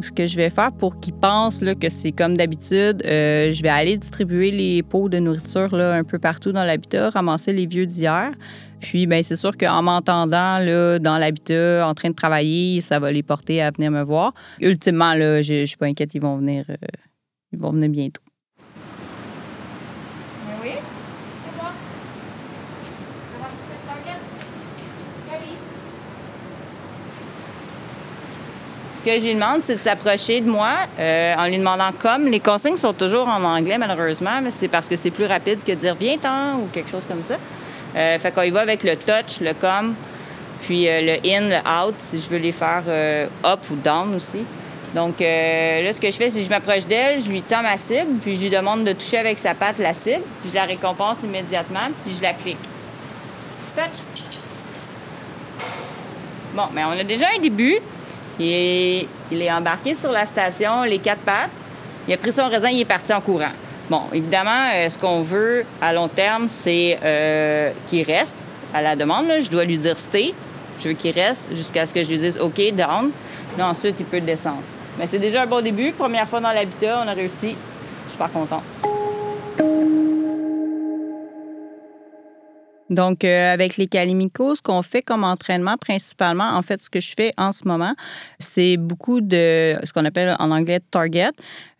ce 0.00 0.12
que 0.12 0.26
je 0.26 0.36
vais 0.36 0.48
faire 0.48 0.72
pour 0.72 1.00
qu'ils 1.00 1.14
pensent 1.14 1.60
là, 1.60 1.74
que 1.74 1.88
c'est 1.88 2.12
comme 2.12 2.36
d'habitude, 2.36 3.02
euh, 3.04 3.52
je 3.52 3.62
vais 3.62 3.68
aller 3.68 3.96
distribuer 3.98 4.50
les 4.50 4.82
pots 4.82 5.08
de 5.08 5.18
nourriture 5.18 5.74
là, 5.74 5.92
un 5.94 6.04
peu 6.04 6.18
partout 6.18 6.52
dans 6.52 6.64
l'habitat, 6.64 7.10
ramasser 7.10 7.52
les 7.52 7.66
vieux 7.66 7.84
d'hier. 7.84 8.30
Puis, 8.80 9.06
ben, 9.06 9.22
c'est 9.22 9.36
sûr 9.36 9.58
qu'en 9.58 9.82
m'entendant 9.82 10.58
là, 10.58 10.98
dans 10.98 11.18
l'habitat, 11.18 11.86
en 11.86 11.94
train 11.94 12.10
de 12.10 12.14
travailler, 12.14 12.80
ça 12.80 12.98
va 12.98 13.10
les 13.10 13.24
porter 13.24 13.60
à 13.60 13.72
venir 13.72 13.90
me 13.90 14.02
voir. 14.02 14.32
Ultimement, 14.60 15.14
là, 15.14 15.42
je, 15.42 15.60
je 15.60 15.66
suis 15.66 15.76
pas 15.76 15.86
inquiète, 15.86 16.14
ils 16.14 16.22
vont 16.22 16.36
venir, 16.36 16.64
ils 17.52 17.58
vont 17.58 17.72
venir 17.72 17.90
bientôt. 17.90 18.22
Ce 29.00 29.04
que 29.06 29.18
je 29.18 29.24
lui 29.24 29.34
demande, 29.34 29.62
c'est 29.64 29.76
de 29.76 29.80
s'approcher 29.80 30.42
de 30.42 30.50
moi 30.50 30.72
euh, 30.98 31.34
en 31.34 31.46
lui 31.46 31.56
demandant 31.56 31.90
comme. 31.98 32.26
Les 32.26 32.38
consignes 32.38 32.76
sont 32.76 32.92
toujours 32.92 33.26
en 33.28 33.42
anglais, 33.44 33.78
malheureusement, 33.78 34.42
mais 34.42 34.50
c'est 34.50 34.68
parce 34.68 34.88
que 34.88 34.96
c'est 34.96 35.10
plus 35.10 35.24
rapide 35.24 35.60
que 35.66 35.72
dire 35.72 35.94
viens-t'en 35.94 36.58
ou 36.58 36.68
quelque 36.70 36.90
chose 36.90 37.04
comme 37.08 37.22
ça. 37.22 37.36
Euh, 37.96 38.18
fait 38.18 38.30
qu'on 38.30 38.42
y 38.42 38.50
va 38.50 38.60
avec 38.60 38.82
le 38.82 38.96
touch, 38.96 39.40
le 39.40 39.54
comme, 39.54 39.94
puis 40.60 40.86
euh, 40.86 41.00
le 41.00 41.26
in, 41.26 41.48
le 41.48 41.88
out, 41.88 41.94
si 41.98 42.20
je 42.20 42.28
veux 42.28 42.36
les 42.36 42.52
faire 42.52 42.82
up 43.42 43.60
ou 43.70 43.76
down 43.76 44.14
aussi. 44.14 44.44
Donc 44.94 45.20
là, 45.20 45.92
ce 45.94 46.00
que 46.00 46.10
je 46.10 46.16
fais, 46.16 46.28
c'est 46.28 46.40
que 46.40 46.44
je 46.44 46.50
m'approche 46.50 46.84
d'elle, 46.84 47.22
je 47.22 47.28
lui 47.30 47.40
tends 47.40 47.62
ma 47.62 47.78
cible, 47.78 48.18
puis 48.20 48.36
je 48.36 48.42
lui 48.42 48.50
demande 48.50 48.84
de 48.84 48.92
toucher 48.92 49.16
avec 49.16 49.38
sa 49.38 49.54
patte 49.54 49.78
la 49.78 49.94
cible, 49.94 50.24
puis 50.42 50.50
je 50.50 50.54
la 50.54 50.64
récompense 50.64 51.18
immédiatement, 51.24 51.88
puis 52.04 52.14
je 52.14 52.20
la 52.20 52.34
clique. 52.34 52.58
Bon, 56.54 56.64
mais 56.74 56.84
on 56.84 56.90
a 56.90 57.04
déjà 57.04 57.26
un 57.36 57.40
début. 57.40 57.78
Il 58.38 59.06
est, 59.32 59.52
embarqué 59.52 59.94
sur 59.94 60.10
la 60.10 60.26
station, 60.26 60.82
les 60.82 60.98
quatre 60.98 61.20
pattes. 61.20 61.50
Il 62.08 62.14
a 62.14 62.16
pris 62.16 62.32
son 62.32 62.48
raisin, 62.48 62.70
il 62.70 62.80
est 62.80 62.84
parti 62.84 63.12
en 63.12 63.20
courant. 63.20 63.52
Bon, 63.88 64.02
évidemment, 64.12 64.70
euh, 64.74 64.88
ce 64.88 64.96
qu'on 64.96 65.22
veut 65.22 65.64
à 65.80 65.92
long 65.92 66.08
terme, 66.08 66.48
c'est 66.48 66.98
euh, 67.04 67.70
qu'il 67.86 68.04
reste 68.04 68.36
à 68.72 68.80
la 68.80 68.96
demande. 68.96 69.26
Je 69.42 69.48
dois 69.48 69.64
lui 69.64 69.76
dire 69.76 69.98
stay. 69.98 70.32
Je 70.82 70.88
veux 70.88 70.94
qu'il 70.94 71.12
reste 71.12 71.46
jusqu'à 71.54 71.84
ce 71.86 71.92
que 71.92 72.02
je 72.02 72.08
lui 72.08 72.18
dise 72.18 72.38
OK, 72.38 72.60
down. 72.72 73.10
Là, 73.58 73.68
ensuite, 73.68 73.96
il 73.98 74.06
peut 74.06 74.20
descendre. 74.20 74.62
Mais 74.98 75.06
c'est 75.06 75.18
déjà 75.18 75.42
un 75.42 75.46
bon 75.46 75.62
début. 75.62 75.92
Première 75.92 76.26
fois 76.26 76.40
dans 76.40 76.52
l'habitat, 76.52 77.02
on 77.04 77.08
a 77.08 77.12
réussi. 77.12 77.48
Je 78.04 78.10
suis 78.10 78.12
super 78.12 78.32
content. 78.32 78.62
Donc, 82.90 83.22
euh, 83.24 83.54
avec 83.54 83.76
les 83.76 83.86
calimicos, 83.86 84.58
ce 84.58 84.62
qu'on 84.62 84.82
fait 84.82 85.00
comme 85.00 85.22
entraînement 85.22 85.76
principalement, 85.76 86.56
en 86.56 86.62
fait, 86.62 86.82
ce 86.82 86.90
que 86.90 87.00
je 87.00 87.14
fais 87.16 87.32
en 87.38 87.52
ce 87.52 87.66
moment, 87.66 87.94
c'est 88.38 88.76
beaucoup 88.76 89.20
de 89.20 89.76
ce 89.84 89.92
qu'on 89.92 90.04
appelle 90.04 90.36
en 90.38 90.50
anglais 90.50 90.80
target. 90.90 91.30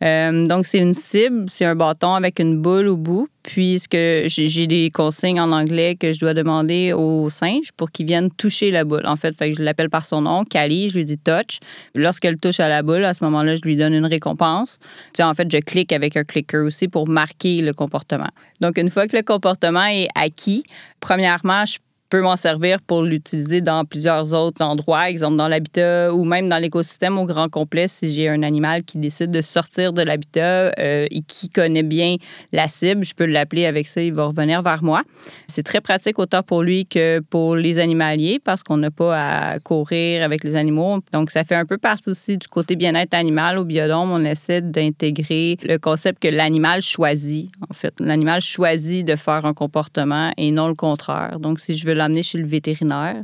Euh, 0.03 0.47
donc, 0.47 0.67
c'est 0.67 0.79
une 0.79 0.95
cible, 0.95 1.51
c'est 1.51 1.65
un 1.65 1.75
bâton 1.75 2.15
avec 2.15 2.39
une 2.39 2.63
boule 2.63 2.89
au 2.89 2.97
bout. 2.97 3.29
Puisque 3.43 3.97
j'ai 4.27 4.67
des 4.67 4.91
consignes 4.91 5.41
en 5.41 5.51
anglais 5.53 5.97
que 5.97 6.13
je 6.13 6.21
dois 6.21 6.35
demander 6.35 6.93
aux 6.93 7.31
singes 7.31 7.73
pour 7.77 7.91
qu'ils 7.91 8.07
viennent 8.07 8.31
toucher 8.31 8.71
la 8.71 8.85
boule. 8.85 9.07
En 9.07 9.17
fait, 9.17 9.35
je 9.41 9.63
l'appelle 9.63 9.89
par 9.89 10.05
son 10.05 10.23
nom, 10.23 10.45
Cali, 10.45 10.91
je 10.91 10.97
lui 10.97 11.05
dis 11.05 11.17
touch. 11.17 11.59
Lorsqu'elle 11.95 12.37
touche 12.37 12.61
à 12.61 12.69
la 12.69 12.83
boule, 12.83 13.05
à 13.05 13.15
ce 13.15 13.25
moment-là, 13.25 13.57
je 13.57 13.63
lui 13.63 13.77
donne 13.77 13.95
une 13.95 14.07
récompense. 14.07 14.79
Tu 15.15 15.23
en 15.23 15.33
fait, 15.35 15.51
je 15.51 15.59
clique 15.59 15.93
avec 15.93 16.17
un 16.17 16.25
clicker 16.25 16.63
aussi 16.65 16.89
pour 16.89 17.09
marquer 17.09 17.59
le 17.59 17.73
comportement. 17.73 18.29
Donc, 18.61 18.77
une 18.77 18.91
fois 18.91 19.07
que 19.07 19.17
le 19.17 19.23
comportement 19.23 19.87
est 19.87 20.09
acquis, 20.15 20.65
premièrement, 21.01 21.65
je 21.65 21.79
peux 22.11 22.21
m'en 22.21 22.37
servir 22.37 22.83
pour 22.83 23.03
l'utiliser 23.03 23.61
dans 23.61 23.85
plusieurs 23.85 24.35
autres 24.35 24.63
endroits, 24.63 25.09
exemple 25.09 25.37
dans 25.37 25.49
l'habitat 25.49 26.13
ou 26.13 26.25
même 26.25 26.49
dans 26.49 26.59
l'écosystème 26.59 27.19
au 27.19 27.25
grand 27.25 27.49
complet 27.49 27.87
si 27.89 28.13
j'ai 28.13 28.29
un 28.29 28.43
animal 28.43 28.83
qui 28.83 28.99
décide 28.99 29.31
de 29.31 29.41
sortir 29.41 29.93
de 29.93 30.03
l'habitat 30.03 30.73
euh, 30.79 31.07
et 31.11 31.23
qui 31.23 31.49
connaît 31.49 31.83
bien 31.85 32.17
la 32.53 32.69
cible, 32.69 33.05
je 33.05 33.15
peux 33.15 33.27
l'appeler 33.27 33.67
avec 33.67 33.87
ça, 33.87 34.03
il 34.03 34.13
va 34.13 34.25
revenir 34.25 34.63
vers 34.63 34.83
moi. 34.83 35.03
C'est 35.47 35.63
très 35.63 35.81
pratique 35.81 36.19
autant 36.19 36.43
pour 36.43 36.63
lui 36.63 36.87
que 36.87 37.21
pour 37.31 37.57
les 37.57 37.79
animaliers 37.79 38.41
parce 38.43 38.63
qu'on 38.63 38.77
n'a 38.77 38.91
pas 38.91 39.53
à 39.53 39.59
courir 39.61 40.25
avec 40.25 40.45
les 40.45 40.57
animaux. 40.57 41.01
Donc, 41.13 41.31
ça 41.31 41.45
fait 41.45 41.55
un 41.55 41.67
peu 41.67 41.79
partie 41.79 42.11
aussi 42.11 42.37
du 42.37 42.49
côté 42.49 42.77
bien-être 42.77 43.15
animal 43.15 43.59
au 43.59 43.65
biodôme. 43.65 44.11
On 44.11 44.25
essaie 44.25 44.61
d'intégrer 44.61 45.57
le 45.63 45.79
concept 45.79 46.23
que 46.23 46.29
l'animal 46.29 46.83
choisit, 46.83 47.51
en 47.69 47.75
fait. 47.75 47.95
L'animal 48.01 48.41
choisit 48.41 49.07
de 49.07 49.17
faire 49.17 49.47
un 49.47 49.55
comportement 49.55 50.33
et 50.37 50.51
non 50.51 50.69
le 50.69 50.75
contraire. 50.75 51.39
Donc, 51.39 51.61
si 51.61 51.77
je 51.77 51.87
veux 51.87 51.95
l'amener 52.01 52.23
chez 52.23 52.39
le 52.39 52.47
vétérinaire. 52.47 53.23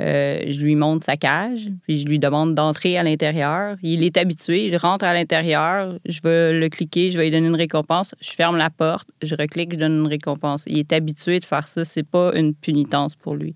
Euh, 0.00 0.40
je 0.48 0.64
lui 0.64 0.74
montre 0.74 1.04
sa 1.06 1.16
cage, 1.16 1.68
puis 1.82 1.98
je 1.98 2.06
lui 2.06 2.18
demande 2.18 2.54
d'entrer 2.54 2.96
à 2.96 3.02
l'intérieur. 3.02 3.76
Il 3.82 4.02
est 4.02 4.16
habitué, 4.16 4.66
il 4.66 4.76
rentre 4.76 5.04
à 5.04 5.14
l'intérieur, 5.14 5.96
je 6.06 6.20
vais 6.22 6.52
le 6.58 6.68
cliquer, 6.68 7.10
je 7.10 7.18
vais 7.18 7.24
lui 7.24 7.30
donner 7.30 7.46
une 7.46 7.54
récompense, 7.54 8.14
je 8.20 8.30
ferme 8.32 8.56
la 8.56 8.70
porte, 8.70 9.10
je 9.22 9.34
reclique, 9.36 9.74
je 9.74 9.78
donne 9.78 10.00
une 10.00 10.06
récompense. 10.06 10.64
Il 10.66 10.78
est 10.78 10.92
habitué 10.92 11.38
de 11.38 11.44
faire 11.44 11.68
ça, 11.68 11.84
c'est 11.84 12.02
pas 12.02 12.32
une 12.34 12.54
punitance 12.54 13.14
pour 13.14 13.36
lui. 13.36 13.54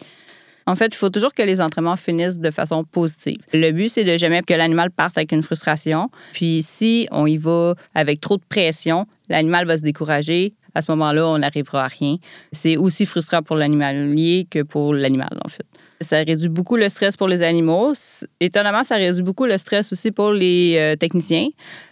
En 0.68 0.74
fait, 0.74 0.86
il 0.86 0.96
faut 0.96 1.10
toujours 1.10 1.32
que 1.32 1.42
les 1.42 1.60
entraînements 1.60 1.96
finissent 1.96 2.40
de 2.40 2.50
façon 2.50 2.82
positive. 2.82 3.38
Le 3.52 3.70
but, 3.70 3.88
c'est 3.88 4.02
de 4.02 4.16
jamais 4.16 4.42
que 4.42 4.52
l'animal 4.52 4.90
parte 4.90 5.16
avec 5.16 5.30
une 5.30 5.42
frustration. 5.42 6.10
Puis 6.32 6.60
si 6.62 7.06
on 7.12 7.26
y 7.26 7.36
va 7.36 7.74
avec 7.94 8.20
trop 8.20 8.36
de 8.36 8.42
pression, 8.48 9.06
l'animal 9.28 9.66
va 9.66 9.78
se 9.78 9.82
décourager, 9.82 10.54
à 10.76 10.82
ce 10.82 10.90
moment-là, 10.90 11.26
on 11.26 11.38
n'arrivera 11.38 11.84
à 11.84 11.86
rien. 11.86 12.16
C'est 12.52 12.76
aussi 12.76 13.06
frustrant 13.06 13.42
pour 13.42 13.56
l'animalier 13.56 14.46
que 14.50 14.62
pour 14.62 14.92
l'animal, 14.92 15.38
en 15.42 15.48
fait. 15.48 15.64
Ça 16.02 16.18
réduit 16.18 16.50
beaucoup 16.50 16.76
le 16.76 16.90
stress 16.90 17.16
pour 17.16 17.28
les 17.28 17.40
animaux. 17.40 17.94
Étonnamment, 18.40 18.84
ça 18.84 18.96
réduit 18.96 19.22
beaucoup 19.22 19.46
le 19.46 19.56
stress 19.56 19.90
aussi 19.90 20.10
pour 20.10 20.32
les 20.32 20.74
euh, 20.76 20.96
techniciens 20.96 21.48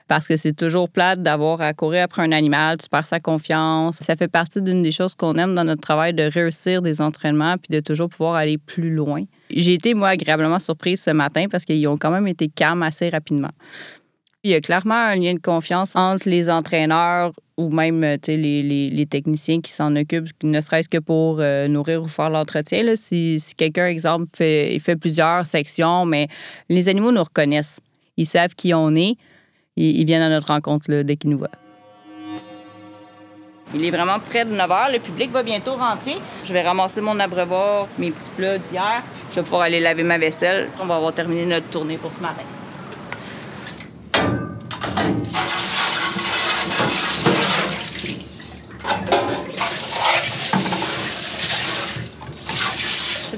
parce 0.07 0.29
que 0.29 0.37
c'est 0.37 0.53
toujours 0.53 0.91
plate 0.91 1.23
d'avoir 1.23 1.63
à 1.63 1.73
courir 1.73 2.05
après 2.05 2.21
un 2.21 2.33
animal, 2.33 2.77
tu 2.77 2.91
perds 2.91 3.07
sa 3.07 3.21
confiance. 3.21 3.97
Ça 4.01 4.17
fait 4.17 4.29
partie 4.29 4.61
d'une 4.61 4.83
des 4.83 4.93
choses 4.93 5.15
qu'on 5.15 5.35
aime 5.37 5.55
dans 5.55 5.65
notre 5.65 5.81
travail 5.81 6.13
de 6.13 6.25
réussir 6.25 6.83
des 6.83 7.01
entraînements 7.01 7.57
puis 7.57 7.75
de 7.75 7.81
toujours 7.81 8.11
pouvoir 8.11 8.35
aller 8.35 8.59
plus 8.59 8.91
loin. 8.91 9.25
J'ai 9.49 9.73
été, 9.73 9.95
moi, 9.95 10.11
agréablement 10.11 10.59
surprise 10.59 11.03
ce 11.03 11.11
matin 11.11 11.47
parce 11.51 11.65
qu'ils 11.65 11.89
ont 11.89 11.97
quand 11.97 12.11
même 12.11 12.29
été 12.29 12.49
calmes 12.49 12.83
assez 12.83 13.09
rapidement. 13.09 13.53
Il 14.47 14.51
y 14.51 14.55
a 14.55 14.61
clairement 14.61 14.95
un 14.95 15.17
lien 15.17 15.33
de 15.33 15.39
confiance 15.39 15.97
entre 15.97 16.29
les 16.29 16.51
entraîneurs 16.51 17.33
ou 17.57 17.71
même 17.71 18.03
les, 18.03 18.37
les, 18.37 18.91
les, 18.91 19.07
techniciens 19.07 19.63
qui 19.63 19.73
s'en 19.73 19.97
occupent, 19.97 20.29
ne 20.43 20.61
serait-ce 20.61 20.91
que 20.91 20.99
pour 20.99 21.39
euh, 21.41 21.67
nourrir 21.67 22.03
ou 22.03 22.09
faire 22.09 22.29
l'entretien. 22.29 22.85
Si, 22.95 23.41
si 23.41 23.55
quelqu'un, 23.55 23.87
exemple, 23.87 24.27
fait, 24.37 24.79
fait 24.81 24.97
plusieurs 24.97 25.47
sections, 25.47 26.05
mais 26.05 26.29
les 26.69 26.91
animaux 26.91 27.11
nous 27.11 27.23
reconnaissent. 27.23 27.81
Ils 28.19 28.27
savent 28.27 28.55
qui 28.55 28.75
on 28.75 28.95
est. 28.95 29.17
Ils, 29.77 30.05
viennent 30.05 30.21
à 30.21 30.29
notre 30.29 30.49
rencontre 30.49 30.91
dès 30.91 31.17
qu'ils 31.17 31.31
nous 31.31 31.39
voient. 31.39 31.49
Il 33.75 33.83
est 33.83 33.91
vraiment 33.91 34.19
près 34.19 34.45
de 34.45 34.51
9 34.51 34.71
h. 34.71 34.93
Le 34.93 34.99
public 34.99 35.31
va 35.31 35.43
bientôt 35.43 35.73
rentrer. 35.73 36.17
Je 36.45 36.53
vais 36.53 36.61
ramasser 36.61 37.01
mon 37.01 37.19
abreuvoir, 37.19 37.89
mes 37.99 38.11
petits 38.11 38.31
plats 38.37 38.59
d'hier. 38.59 39.03
Je 39.31 39.37
vais 39.37 39.43
pouvoir 39.43 39.63
aller 39.63 39.81
laver 39.81 40.03
ma 40.03 40.19
vaisselle. 40.19 40.69
On 40.83 40.85
va 40.85 40.97
avoir 40.97 41.15
terminé 41.15 41.47
notre 41.47 41.69
tournée 41.71 41.97
pour 41.97 42.13
ce 42.13 42.21
matin. 42.21 42.45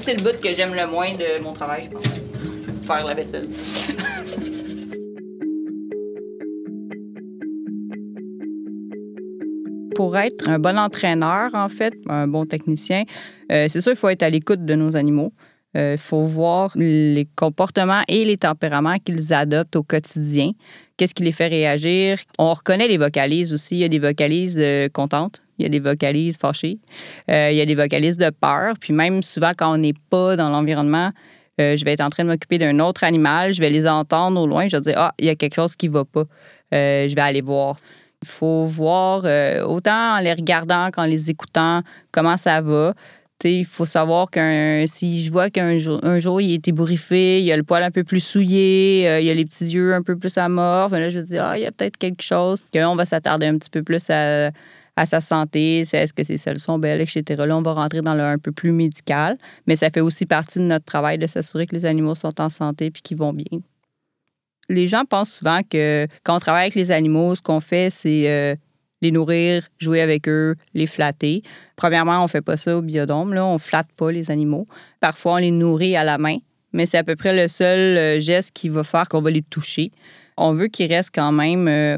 C'est 0.07 0.15
le 0.15 0.23
bout 0.23 0.39
que 0.39 0.55
j'aime 0.55 0.73
le 0.73 0.87
moins 0.87 1.11
de 1.11 1.43
mon 1.43 1.51
travail, 1.51 1.83
je 1.83 1.89
pense. 1.89 2.07
Faire 2.85 3.05
la 3.05 3.13
vaisselle. 3.13 3.45
Pour 9.95 10.15
être 10.15 10.47
un 10.47 10.59
bon 10.59 10.79
entraîneur, 10.79 11.49
en 11.53 11.67
fait, 11.67 11.93
un 12.07 12.25
bon 12.25 12.45
technicien, 12.45 13.03
euh, 13.51 13.65
c'est 13.67 13.81
sûr 13.81 13.91
qu'il 13.91 13.99
faut 13.99 14.07
être 14.07 14.23
à 14.23 14.29
l'écoute 14.29 14.63
de 14.63 14.75
nos 14.75 14.95
animaux. 14.95 15.33
Il 15.75 15.81
euh, 15.81 15.97
faut 15.97 16.23
voir 16.23 16.71
les 16.75 17.27
comportements 17.35 18.03
et 18.07 18.23
les 18.23 18.37
tempéraments 18.37 18.99
qu'ils 19.03 19.33
adoptent 19.33 19.75
au 19.75 19.83
quotidien. 19.83 20.51
Qu'est-ce 20.95 21.13
qui 21.13 21.23
les 21.23 21.33
fait 21.33 21.49
réagir? 21.49 22.19
On 22.39 22.53
reconnaît 22.53 22.87
les 22.87 22.97
vocalises 22.97 23.53
aussi. 23.53 23.75
Il 23.75 23.79
y 23.79 23.83
a 23.83 23.89
des 23.89 23.99
vocalises 23.99 24.57
euh, 24.57 24.87
contentes, 24.87 25.41
il 25.57 25.63
y 25.63 25.65
a 25.65 25.69
des 25.69 25.79
vocalises 25.79 26.37
fâchées, 26.37 26.79
euh, 27.29 27.49
il 27.51 27.57
y 27.57 27.61
a 27.61 27.65
des 27.65 27.75
vocalises 27.75 28.17
de 28.17 28.29
peur. 28.29 28.75
Puis 28.79 28.93
même 28.93 29.23
souvent, 29.23 29.51
quand 29.57 29.73
on 29.73 29.77
n'est 29.77 29.95
pas 30.09 30.35
dans 30.35 30.49
l'environnement, 30.49 31.11
je 31.59 31.83
vais 31.83 31.93
être 31.93 32.01
en 32.01 32.11
train 32.11 32.23
de 32.23 32.29
m'occuper 32.29 32.59
d'un 32.59 32.77
autre 32.79 33.03
animal, 33.03 33.51
je 33.51 33.59
vais 33.59 33.71
les 33.71 33.87
entendre 33.87 34.39
au 34.39 34.45
loin, 34.45 34.67
je 34.67 34.77
vais 34.77 34.81
dire 34.81 34.93
Ah, 34.95 35.13
il 35.17 35.25
y 35.25 35.29
a 35.29 35.35
quelque 35.35 35.55
chose 35.55 35.75
qui 35.75 35.87
ne 35.89 35.93
va 35.93 36.05
pas. 36.05 36.25
je 36.71 37.15
vais 37.15 37.21
aller 37.21 37.41
voir. 37.41 37.77
Il 38.21 38.27
faut 38.27 38.65
voir, 38.65 39.25
autant 39.67 40.17
en 40.17 40.19
les 40.19 40.33
regardant 40.33 40.91
qu'en 40.91 41.05
les 41.05 41.31
écoutant, 41.31 41.81
comment 42.11 42.37
ça 42.37 42.61
va 42.61 42.93
il 43.43 43.65
faut 43.65 43.85
savoir 43.85 44.29
qu'un 44.31 44.85
si 44.87 45.23
je 45.23 45.31
vois 45.31 45.49
qu'un 45.49 45.77
jour, 45.77 45.99
un 46.03 46.19
jour 46.19 46.41
il 46.41 46.53
est 46.53 46.67
ébouriffé, 46.67 47.41
il 47.41 47.51
a 47.51 47.57
le 47.57 47.63
poil 47.63 47.83
un 47.83 47.91
peu 47.91 48.03
plus 48.03 48.19
souillé, 48.19 49.07
euh, 49.07 49.19
il 49.19 49.29
a 49.29 49.33
les 49.33 49.45
petits 49.45 49.65
yeux 49.65 49.93
un 49.93 50.01
peu 50.01 50.15
plus 50.15 50.37
amorphes, 50.37 50.93
là 50.93 51.09
je 51.09 51.19
dis 51.19 51.37
ah 51.37 51.53
il 51.55 51.61
y 51.61 51.65
a 51.65 51.71
peut-être 51.71 51.97
quelque 51.97 52.23
chose. 52.23 52.59
on 52.75 52.95
va 52.95 53.05
s'attarder 53.05 53.45
un 53.45 53.57
petit 53.57 53.69
peu 53.69 53.83
plus 53.83 54.09
à, 54.09 54.51
sa 55.05 55.21
santé, 55.21 55.79
est-ce 55.79 56.13
que 56.13 56.23
ses 56.23 56.37
selles 56.37 56.59
sont 56.59 56.79
belles, 56.79 57.01
etc. 57.01 57.23
Là, 57.45 57.57
on 57.57 57.61
va 57.61 57.73
rentrer 57.73 58.01
dans 58.01 58.15
le 58.15 58.23
un 58.23 58.37
peu 58.37 58.51
plus 58.51 58.71
médical, 58.71 59.35
mais 59.67 59.75
ça 59.75 59.89
fait 59.89 60.01
aussi 60.01 60.25
partie 60.25 60.59
de 60.59 60.63
notre 60.63 60.85
travail 60.85 61.17
de 61.17 61.27
s'assurer 61.27 61.67
que 61.67 61.75
les 61.75 61.85
animaux 61.85 62.15
sont 62.15 62.41
en 62.41 62.49
santé 62.49 62.89
puis 62.91 63.01
qu'ils 63.01 63.17
vont 63.17 63.33
bien. 63.33 63.59
Les 64.69 64.87
gens 64.87 65.05
pensent 65.05 65.31
souvent 65.31 65.61
que 65.69 66.07
quand 66.23 66.35
on 66.35 66.39
travaille 66.39 66.63
avec 66.63 66.75
les 66.75 66.91
animaux, 66.91 67.35
ce 67.35 67.41
qu'on 67.41 67.61
fait, 67.61 67.89
c'est 67.89 68.29
euh, 68.29 68.55
les 69.01 69.11
nourrir, 69.11 69.67
jouer 69.77 70.01
avec 70.01 70.27
eux, 70.27 70.55
les 70.73 70.87
flatter. 70.87 71.43
Premièrement, 71.75 72.23
on 72.23 72.27
fait 72.27 72.41
pas 72.41 72.57
ça 72.57 72.77
au 72.77 72.81
biodôme. 72.81 73.33
Là. 73.33 73.45
On 73.45 73.57
flatte 73.59 73.91
pas 73.95 74.11
les 74.11 74.31
animaux. 74.31 74.65
Parfois, 74.99 75.33
on 75.33 75.37
les 75.37 75.51
nourrit 75.51 75.95
à 75.95 76.03
la 76.03 76.17
main, 76.17 76.37
mais 76.73 76.85
c'est 76.85 76.97
à 76.97 77.03
peu 77.03 77.15
près 77.15 77.33
le 77.33 77.47
seul 77.47 77.97
euh, 77.97 78.19
geste 78.19 78.51
qui 78.53 78.69
va 78.69 78.83
faire 78.83 79.07
qu'on 79.07 79.21
va 79.21 79.31
les 79.31 79.41
toucher. 79.41 79.91
On 80.35 80.53
veut 80.53 80.67
qu'ils 80.67 80.91
restent 80.91 81.15
quand 81.15 81.31
même 81.31 81.67
euh, 81.67 81.97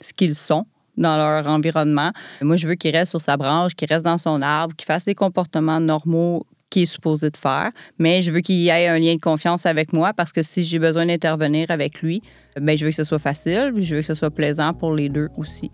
ce 0.00 0.12
qu'ils 0.12 0.34
sont 0.34 0.66
dans 0.98 1.16
leur 1.16 1.46
environnement. 1.46 2.12
Moi, 2.42 2.56
je 2.56 2.68
veux 2.68 2.74
qu'ils 2.74 2.94
restent 2.94 3.10
sur 3.10 3.20
sa 3.20 3.36
branche, 3.36 3.74
qu'ils 3.74 3.88
restent 3.88 4.04
dans 4.04 4.18
son 4.18 4.42
arbre, 4.42 4.74
qu'ils 4.76 4.86
fassent 4.86 5.06
les 5.06 5.14
comportements 5.14 5.80
normaux 5.80 6.44
qu'il 6.70 6.82
est 6.82 6.86
supposé 6.86 7.30
de 7.30 7.36
faire, 7.36 7.70
mais 7.98 8.20
je 8.20 8.30
veux 8.30 8.40
qu'il 8.40 8.56
y 8.56 8.68
ait 8.68 8.88
un 8.88 8.98
lien 8.98 9.14
de 9.14 9.20
confiance 9.20 9.64
avec 9.64 9.92
moi 9.92 10.12
parce 10.12 10.32
que 10.32 10.42
si 10.42 10.64
j'ai 10.64 10.78
besoin 10.78 11.06
d'intervenir 11.06 11.70
avec 11.70 12.02
lui, 12.02 12.22
bien, 12.60 12.76
je 12.76 12.84
veux 12.84 12.90
que 12.90 12.96
ce 12.96 13.04
soit 13.04 13.18
facile, 13.18 13.72
je 13.78 13.94
veux 13.94 14.00
que 14.02 14.06
ce 14.06 14.14
soit 14.14 14.30
plaisant 14.30 14.74
pour 14.74 14.94
les 14.94 15.08
deux 15.08 15.28
aussi. 15.38 15.70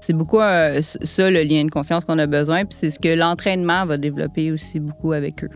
C'est 0.00 0.12
beaucoup 0.12 0.40
euh, 0.40 0.80
ça, 0.82 1.30
le 1.30 1.42
lien 1.42 1.64
de 1.64 1.70
confiance 1.70 2.04
qu'on 2.04 2.18
a 2.18 2.26
besoin, 2.26 2.64
puis 2.64 2.76
c'est 2.78 2.90
ce 2.90 2.98
que 2.98 3.08
l'entraînement 3.08 3.84
va 3.84 3.96
développer 3.96 4.50
aussi 4.50 4.80
beaucoup 4.80 5.12
avec 5.12 5.44
eux. 5.44 5.50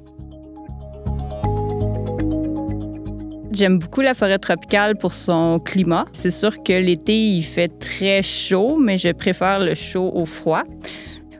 J'aime 3.54 3.78
beaucoup 3.78 4.00
la 4.00 4.14
forêt 4.14 4.38
tropicale 4.38 4.96
pour 4.96 5.14
son 5.14 5.60
climat. 5.60 6.06
C'est 6.12 6.32
sûr 6.32 6.60
que 6.64 6.72
l'été, 6.72 7.16
il 7.16 7.42
fait 7.42 7.68
très 7.68 8.20
chaud, 8.20 8.78
mais 8.80 8.98
je 8.98 9.10
préfère 9.12 9.60
le 9.60 9.74
chaud 9.74 10.10
au 10.12 10.24
froid. 10.24 10.64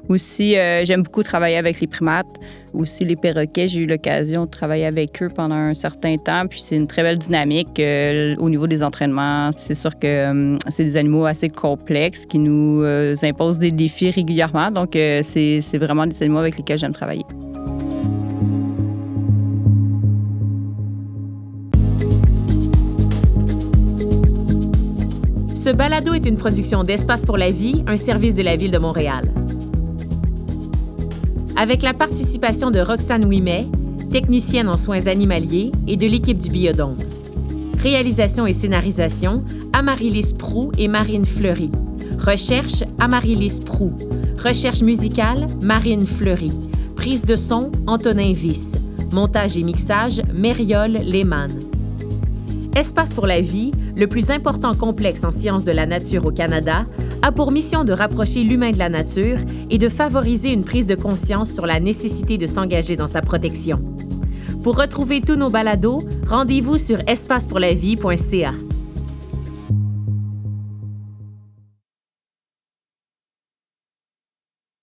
Aussi, 0.09 0.57
euh, 0.57 0.85
j'aime 0.85 1.03
beaucoup 1.03 1.25
travailler 1.25 1.57
avec 1.57 1.81
les 1.81 1.89
primates. 1.89 2.39
Aussi, 2.73 3.05
les 3.05 3.17
perroquets, 3.17 3.67
j'ai 3.67 3.81
eu 3.81 3.87
l'occasion 3.87 4.45
de 4.45 4.51
travailler 4.51 4.87
avec 4.87 5.21
eux 5.25 5.29
pendant 5.29 5.57
un 5.57 5.75
certain 5.75 6.17
temps. 6.17 6.47
Puis, 6.47 6.61
c'est 6.61 6.77
une 6.77 6.87
très 6.87 7.03
belle 7.03 7.19
dynamique 7.19 7.81
euh, 7.81 8.37
au 8.39 8.49
niveau 8.49 8.69
des 8.69 8.85
entraînements. 8.85 9.51
C'est 9.57 9.75
sûr 9.75 9.99
que 9.99 10.07
euh, 10.07 10.59
c'est 10.69 10.85
des 10.85 10.97
animaux 10.97 11.25
assez 11.25 11.49
complexes 11.49 12.27
qui 12.27 12.39
nous 12.39 12.85
imposent 13.25 13.59
des 13.59 13.73
défis 13.73 14.11
régulièrement. 14.11 14.71
Donc, 14.71 14.91
c'est 14.93 15.79
vraiment 15.79 16.07
des 16.07 16.23
animaux 16.23 16.39
avec 16.39 16.57
lesquels 16.59 16.79
j'aime 16.79 16.93
travailler. 16.93 17.25
Ce 25.65 25.71
balado 25.71 26.13
est 26.13 26.27
une 26.27 26.37
production 26.37 26.85
d'Espace 26.85 27.23
pour 27.23 27.39
la 27.39 27.51
vie, 27.51 27.85
un 27.87 27.97
service 27.97 28.35
de 28.35 28.43
la 28.43 28.55
Ville 28.55 28.71
de 28.71 28.77
Montréal 28.77 29.33
avec 31.57 31.81
la 31.81 31.95
participation 31.95 32.71
de 32.71 32.81
Roxane 32.81 33.25
Ouimet, 33.25 33.67
technicienne 34.11 34.69
en 34.69 34.77
soins 34.77 35.07
animaliers 35.07 35.73
et 35.87 35.97
de 35.97 36.07
l'équipe 36.07 36.37
du 36.37 36.51
Biodôme. 36.51 36.97
Réalisation 37.79 38.47
et 38.47 38.53
scénarisation, 38.53 39.43
Amaryllis 39.73 40.35
Prou 40.39 40.71
et 40.77 40.89
Marine 40.89 41.25
Fleury. 41.25 41.71
Recherche, 42.19 42.85
Amaryllis 42.99 43.61
Prou. 43.65 43.93
Recherche 44.45 44.83
musicale, 44.83 45.47
Marine 45.63 46.07
Fleury. 46.07 46.53
Prise 46.97 47.25
de 47.25 47.37
son, 47.37 47.71
Antonin 47.87 48.35
Viss. 48.35 48.77
Montage 49.13 49.57
et 49.57 49.63
mixage, 49.63 50.21
Mériole 50.35 50.99
Lehmann. 51.07 51.53
Espace 52.77 53.15
pour 53.15 53.27
la 53.27 53.41
vie, 53.41 53.71
le 53.97 54.07
plus 54.07 54.31
important 54.31 54.75
complexe 54.75 55.25
en 55.25 55.31
sciences 55.31 55.65
de 55.65 55.73
la 55.73 55.87
nature 55.87 56.27
au 56.27 56.31
Canada, 56.31 56.87
a 57.23 57.33
pour 57.33 57.53
mission 57.53 57.85
de 57.85 57.93
rapprocher 57.93 58.43
l'humain 58.43 58.73
de 58.73 58.79
la 58.79 58.89
nature 58.89 59.39
et 59.71 59.79
de 59.79 59.89
favoriser 59.89 60.53
une 60.53 60.65
prise 60.65 60.87
de 60.87 60.95
conscience 60.95 61.53
sur 61.53 61.67
la 61.67 61.81
nécessité 61.81 62.39
de 62.39 62.47
s'engager 62.47 62.97
dans 62.97 63.07
sa 63.07 63.23
protection. 63.23 63.83
Pour 64.63 64.79
retrouver 64.79 65.21
tous 65.21 65.37
nos 65.37 65.51
balados, 65.51 66.03
rendez-vous 66.27 66.79
sur 66.79 66.99
espacepourlavie.ca. 67.07 68.53